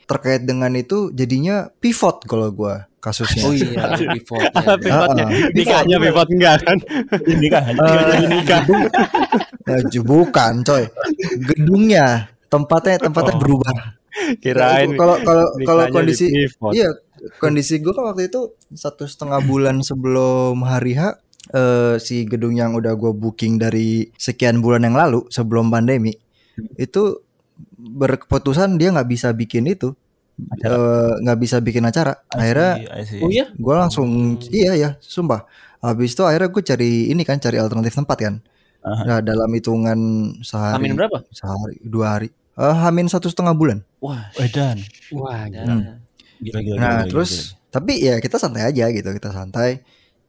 terkait 0.05 0.43
dengan 0.43 0.73
itu 0.73 1.13
jadinya 1.13 1.69
pivot 1.75 2.25
kalau 2.25 2.49
gua 2.49 2.89
kasusnya. 2.99 3.45
Oh 3.45 3.53
iya, 3.53 3.93
pivot. 4.17 4.43
Pivotnya, 4.81 5.25
Ah, 5.25 5.29
ah. 5.29 5.51
nikahnya 5.53 5.97
pivot 6.01 6.29
enggak 6.29 6.57
kan? 6.63 6.79
Ini 7.15 7.47
kan 7.47 7.63
Eh, 7.71 8.27
nikah. 8.27 8.63
Ya, 9.69 9.79
ju- 9.87 10.03
bukan, 10.03 10.65
coy. 10.65 10.89
Gedungnya, 11.45 12.07
tempatnya 12.49 12.97
tempatnya 12.99 13.37
Oh. 13.37 13.41
berubah. 13.41 13.98
Kirain 14.43 14.91
kalau 14.95 15.17
kalau 15.23 15.47
kalau 15.65 15.85
nikahnya 15.89 15.95
kondisi 15.95 16.27
iya 16.75 16.89
kondisi 17.39 17.79
gue 17.79 17.93
kan 17.93 18.05
waktu 18.11 18.29
itu 18.31 18.55
satu 18.75 19.07
setengah 19.07 19.41
bulan 19.43 19.81
sebelum 19.83 20.63
hari 20.63 20.99
H 20.99 21.19
eh, 21.55 21.97
si 22.03 22.27
gedung 22.27 22.55
yang 22.55 22.75
udah 22.75 22.95
gue 22.95 23.13
booking 23.15 23.59
dari 23.59 24.11
sekian 24.19 24.61
bulan 24.61 24.85
yang 24.87 24.97
lalu 24.99 25.27
sebelum 25.31 25.71
pandemi 25.71 26.15
itu 26.77 27.23
berkeputusan 27.79 28.75
dia 28.77 28.91
nggak 28.95 29.09
bisa 29.09 29.31
bikin 29.33 29.67
itu. 29.71 29.95
Eh, 30.63 31.13
nggak 31.23 31.39
bisa 31.39 31.59
bikin 31.59 31.83
acara. 31.83 32.15
Akhirnya 32.31 32.79
Oh 33.23 33.31
iya? 33.31 33.51
gue 33.51 33.75
langsung 33.75 34.39
iya 34.55 34.75
ya 34.79 34.91
sumpah. 35.03 35.47
Habis 35.83 36.15
itu 36.15 36.23
akhirnya 36.27 36.51
gue 36.51 36.63
cari 36.63 36.91
ini 37.11 37.23
kan 37.27 37.39
cari 37.39 37.59
alternatif 37.59 37.95
tempat 37.99 38.19
kan. 38.19 38.37
Aha. 38.79 39.03
nah 39.03 39.19
dalam 39.19 39.51
hitungan 39.51 39.99
sehari 40.39 40.79
Amin 40.79 40.95
berapa? 40.95 41.27
sehari 41.35 41.83
dua 41.83 42.15
hari 42.15 42.31
Eh, 42.59 42.75
hamin 42.75 43.07
satu 43.07 43.31
setengah 43.31 43.55
bulan 43.55 43.87
Wah, 44.03 44.35
Edan. 44.35 44.83
Wah. 45.15 45.47
Hmm. 45.47 46.03
Gila 46.43 46.59
gila. 46.63 46.77
Nah, 46.79 46.91
gila, 47.07 47.11
terus 47.11 47.55
tapi 47.71 48.03
ya 48.03 48.19
kita 48.19 48.39
santai 48.41 48.67
aja 48.67 48.91
gitu, 48.91 49.11
kita 49.15 49.31
santai 49.31 49.83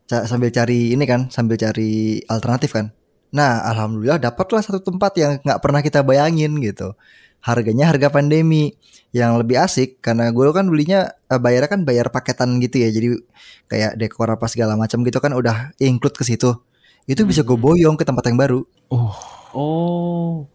Ca- 0.09 0.25
sambil 0.25 0.49
cari 0.49 0.93
ini 0.93 1.05
kan, 1.05 1.29
sambil 1.29 1.57
cari 1.57 2.21
alternatif 2.25 2.73
kan. 2.73 2.89
Nah, 3.29 3.61
alhamdulillah 3.69 4.17
dapatlah 4.17 4.61
satu 4.65 4.81
tempat 4.81 5.13
yang 5.21 5.31
nggak 5.45 5.61
pernah 5.61 5.81
kita 5.85 6.01
bayangin 6.01 6.57
gitu. 6.61 6.97
Harganya 7.45 7.93
harga 7.93 8.09
pandemi 8.09 8.73
yang 9.13 9.37
lebih 9.37 9.61
asik 9.61 10.01
karena 10.01 10.33
gue 10.33 10.49
kan 10.49 10.65
belinya 10.65 11.13
eh, 11.29 11.37
bayarnya 11.37 11.69
kan 11.69 11.81
bayar 11.85 12.09
paketan 12.09 12.57
gitu 12.57 12.81
ya. 12.81 12.89
Jadi 12.89 13.21
kayak 13.69 14.01
dekor 14.01 14.29
apa 14.33 14.49
segala 14.49 14.73
macam 14.73 15.05
gitu 15.05 15.21
kan 15.21 15.33
udah 15.33 15.77
include 15.77 16.17
ke 16.17 16.25
situ. 16.25 16.57
Itu 17.05 17.25
bisa 17.25 17.45
gue 17.45 17.57
boyong 17.57 17.97
ke 17.97 18.05
tempat 18.05 18.25
yang 18.29 18.37
baru. 18.37 18.61
Uh, 18.89 19.13
Oh. 19.49 20.45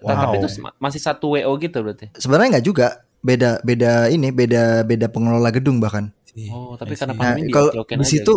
Wow. 0.00 0.08
Tapi 0.08 0.36
itu 0.40 0.48
ma- 0.64 0.76
masih 0.80 1.00
satu 1.00 1.36
WO 1.36 1.52
gitu 1.60 1.78
berarti. 1.84 2.08
Sebenarnya 2.16 2.58
nggak 2.58 2.66
juga, 2.66 3.04
beda 3.20 3.60
beda 3.60 4.08
ini, 4.08 4.32
beda 4.32 4.82
beda 4.82 5.06
pengelola 5.12 5.52
gedung 5.52 5.76
bahkan. 5.76 6.08
Oh, 6.48 6.78
tapi 6.78 6.94
karena. 6.94 7.12
Nah, 7.12 7.34
pandemi 7.34 7.50
kalau 7.50 7.70
di 7.74 7.94
aja 7.98 8.04
situ 8.06 8.24
gitu. 8.24 8.34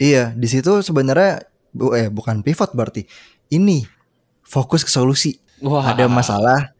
Iya, 0.00 0.24
di 0.36 0.48
situ 0.48 0.80
sebenarnya 0.80 1.44
bu 1.72 1.92
eh 1.96 2.06
bukan 2.08 2.40
pivot 2.44 2.70
berarti. 2.72 3.04
Ini 3.50 3.84
fokus 4.40 4.86
ke 4.86 4.90
solusi. 4.92 5.40
Wah. 5.60 5.92
Ada 5.92 6.08
masalah, 6.08 6.72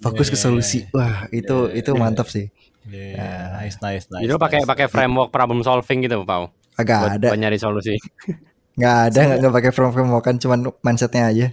fokus 0.00 0.28
ke 0.28 0.36
Yeah. 0.36 0.44
solusi. 0.44 0.78
Wah, 0.92 1.28
itu 1.30 1.70
itu 1.72 1.90
mantap 1.94 2.28
sih. 2.28 2.48
yeah, 2.88 3.52
nice 3.60 3.76
nice 3.84 4.08
nice. 4.08 4.24
Jadi 4.24 4.32
pakai 4.40 4.60
nice. 4.64 4.68
pakai 4.68 4.86
framework 4.88 5.28
problem 5.28 5.60
solving 5.60 6.08
gitu, 6.08 6.24
Pau. 6.24 6.48
Agak 6.74 6.98
Buat, 7.04 7.12
ada, 7.20 7.28
buat 7.34 7.40
nyari 7.40 7.58
solusi. 7.60 7.94
nggak 8.78 8.96
ada 9.12 9.20
nggak 9.42 9.52
pakai 9.52 9.70
from 9.74 9.90
from 9.92 10.08
kan 10.24 10.40
cuman 10.40 10.72
mindsetnya 10.80 11.28
aja. 11.28 11.46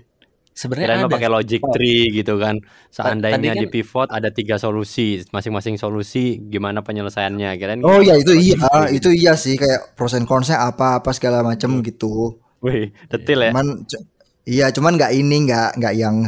Sebenarnya 0.56 1.04
ada. 1.04 1.12
pakai 1.12 1.28
logic 1.28 1.62
tree 1.76 2.16
gitu 2.16 2.40
kan. 2.40 2.56
Seandainya 2.88 3.52
tadi 3.52 3.60
di 3.60 3.68
kan- 3.68 3.74
pivot 3.76 4.08
ada 4.08 4.32
tiga 4.32 4.56
solusi, 4.56 5.20
masing-masing 5.30 5.76
solusi 5.76 6.40
gimana 6.42 6.80
penyelesaiannya? 6.80 7.60
Kirain 7.60 7.84
Oh 7.84 8.00
gitu. 8.00 8.08
ya 8.08 8.16
itu 8.16 8.32
iya, 8.34 8.56
Logic 8.56 8.72
tree 8.72 8.96
itu 8.96 9.10
iya 9.12 9.34
sih 9.36 9.60
kayak 9.60 9.94
pros 9.94 10.16
and 10.16 10.24
consnya 10.24 10.64
apa 10.64 11.04
apa 11.04 11.12
segala 11.12 11.44
macam 11.44 11.84
gitu. 11.84 12.40
Wih, 12.64 12.96
detail 13.12 13.40
ya. 13.46 13.52
Cuman 13.52 13.68
cu- 13.84 14.06
iya 14.48 14.66
cuman 14.72 14.96
nggak 14.96 15.12
ini 15.12 15.36
nggak 15.44 15.70
nggak 15.76 15.94
yang 15.94 16.24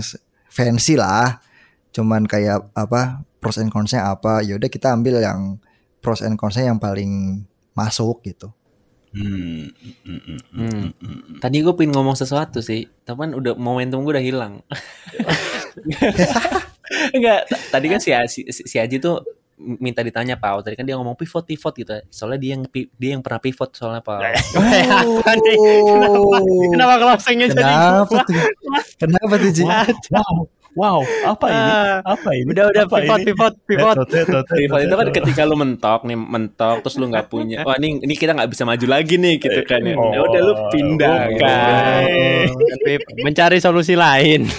fancy 0.51 0.99
lah. 0.99 1.39
Cuman 1.95 2.27
kayak 2.27 2.67
apa 2.75 3.23
pros 3.39 3.55
and 3.57 3.71
consnya 3.71 4.11
apa. 4.11 4.43
Ya 4.43 4.59
udah 4.59 4.67
kita 4.67 4.91
ambil 4.91 5.23
yang 5.23 5.55
pros 6.03 6.19
and 6.19 6.35
consnya 6.35 6.67
yang 6.67 6.83
paling 6.83 7.41
masuk 7.71 8.19
gitu. 8.27 8.51
Hmm, 9.17 9.73
mm, 9.73 9.95
mm, 10.05 10.19
mm, 10.21 10.39
Hmm. 10.53 10.61
mm, 10.61 10.89
mm, 10.93 11.01
mm. 11.01 11.41
Tadi 11.41 11.57
gue 11.65 11.73
pengen 11.73 11.97
ngomong 11.97 12.13
sesuatu 12.13 12.61
sih, 12.61 12.85
teman 13.01 13.33
udah 13.33 13.57
momentum 13.57 14.05
gue 14.05 14.13
udah 14.13 14.25
hilang. 14.25 14.61
Enggak, 17.17 17.49
tadi 17.73 17.85
kan 17.89 17.99
si, 17.99 18.13
si, 18.29 18.45
si 18.47 18.75
Aji 18.77 19.01
tuh 19.01 19.25
minta 19.57 20.05
ditanya 20.05 20.37
Pak. 20.37 20.69
Tadi 20.69 20.77
kan 20.77 20.85
dia 20.85 20.95
ngomong 20.95 21.17
pivot 21.17 21.43
pivot 21.43 21.73
gitu. 21.73 21.97
Soalnya 22.13 22.39
dia 22.39 22.51
yang 22.55 22.63
dia 22.71 23.09
yang 23.17 23.23
pernah 23.25 23.41
pivot 23.41 23.73
soalnya 23.73 24.05
Pak. 24.05 24.21
Oh. 25.57 26.69
Kenapa 26.71 27.01
closingnya 27.01 27.47
jadi 27.49 27.63
Kenapa 27.63 28.17
tuh? 28.25 28.35
Kenapa 29.01 29.33
tuh 29.41 29.51
Ji? 29.51 29.63
Wow, 29.65 30.47
wow, 30.75 30.99
apa 31.23 31.45
ini? 31.47 31.71
Ah, 31.71 31.97
Apa 32.03 32.29
ini? 32.35 32.49
Udah 32.51 32.65
udah 32.73 32.83
Apa 32.83 32.97
pivot 32.99 33.19
ini? 33.21 33.25
pivot 33.31 33.53
pivot. 33.63 33.95
Tetot, 33.95 34.07
tetot, 34.09 34.43
tetot, 34.43 34.57
Pivot 34.57 34.79
itu 34.83 34.95
kan 34.97 35.07
ketika 35.13 35.41
lu 35.47 35.55
mentok 35.55 36.01
nih, 36.03 36.17
mentok 36.17 36.75
terus 36.83 36.95
lu 36.99 37.05
nggak 37.07 37.27
punya. 37.31 37.63
Wah, 37.67 37.77
ini 37.79 38.01
ini 38.03 38.13
kita 38.17 38.35
nggak 38.35 38.49
bisa 38.51 38.67
maju 38.67 38.85
lagi 38.89 39.15
nih 39.15 39.35
gitu 39.39 39.61
kan 39.63 39.79
ya. 39.85 39.95
Oh. 39.95 40.11
Ya 40.11 40.19
udah 40.25 40.41
lu 40.41 40.53
pindah 40.73 41.17
gitu. 41.31 41.45
Bukan. 41.45 42.47
Tapi 42.57 42.91
mencari 43.23 43.57
solusi 43.61 43.93
lain. 43.95 44.41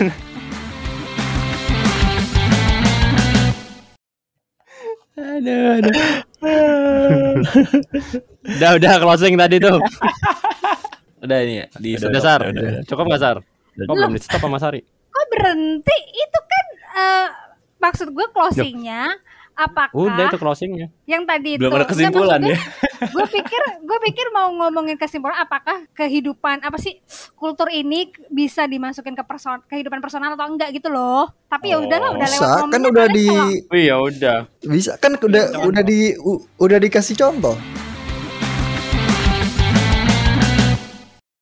aduh, 5.18 5.82
aduh. 5.82 5.94
udah 8.58 8.70
udah 8.78 8.92
closing 9.02 9.34
tadi 9.34 9.58
tuh. 9.58 9.78
Udah 11.18 11.38
ini 11.42 11.54
ya, 11.62 11.66
di 11.82 11.90
Udah, 11.98 12.08
Udah 12.14 12.20
udah, 12.22 12.48
udah. 12.54 12.82
Cukup 12.86 13.04
nggak 13.10 13.22
Sar? 13.22 13.36
Kok 13.78 13.94
belum 13.94 14.12
di 14.14 14.20
stop 14.22 14.42
sama 14.42 14.58
Sari? 14.58 14.80
Berhenti? 15.28 15.96
Itu 16.10 16.38
kan 16.40 16.64
eh, 16.94 17.26
maksud 17.78 18.08
gue 18.08 18.26
closingnya 18.28 19.14
apakah 19.54 19.90
Udah 19.90 20.30
itu 20.30 20.38
closingnya. 20.38 20.86
yang 21.04 21.26
tadi 21.26 21.58
belum 21.58 21.66
itu 21.68 21.76
ada 21.76 21.86
kesimpulan 21.88 22.38
ya. 22.44 22.54
gue 23.00 23.26
pikir 23.28 23.62
gue 23.82 23.98
pikir 24.04 24.26
mau 24.30 24.46
ngomongin 24.52 24.94
kesimpulan 24.94 25.34
apakah 25.36 25.82
kehidupan 25.92 26.62
apa 26.62 26.78
sih 26.78 27.02
kultur 27.34 27.66
ini 27.68 28.06
bisa 28.28 28.64
dimasukin 28.64 29.12
ke 29.12 29.24
person 29.24 29.58
kehidupan 29.66 29.98
personal 29.98 30.38
atau 30.38 30.46
enggak 30.46 30.70
gitu 30.72 30.86
loh 30.86 31.26
tapi 31.44 31.70
ya 31.70 31.78
udahlah 31.80 32.14
udah 32.14 32.28
lewat 32.28 32.38
Bisa 32.38 32.70
kan 32.70 32.82
udah 32.84 33.06
di 33.08 33.26
kalau- 33.26 33.66
Oh 33.66 33.76
iya 33.76 33.94
udah. 33.98 34.38
bisa 34.62 34.92
kan 34.94 35.12
udah 35.16 35.42
udah 35.64 35.82
di 35.82 35.98
udah 36.54 36.78
dikasih 36.78 37.14
contoh. 37.16 37.58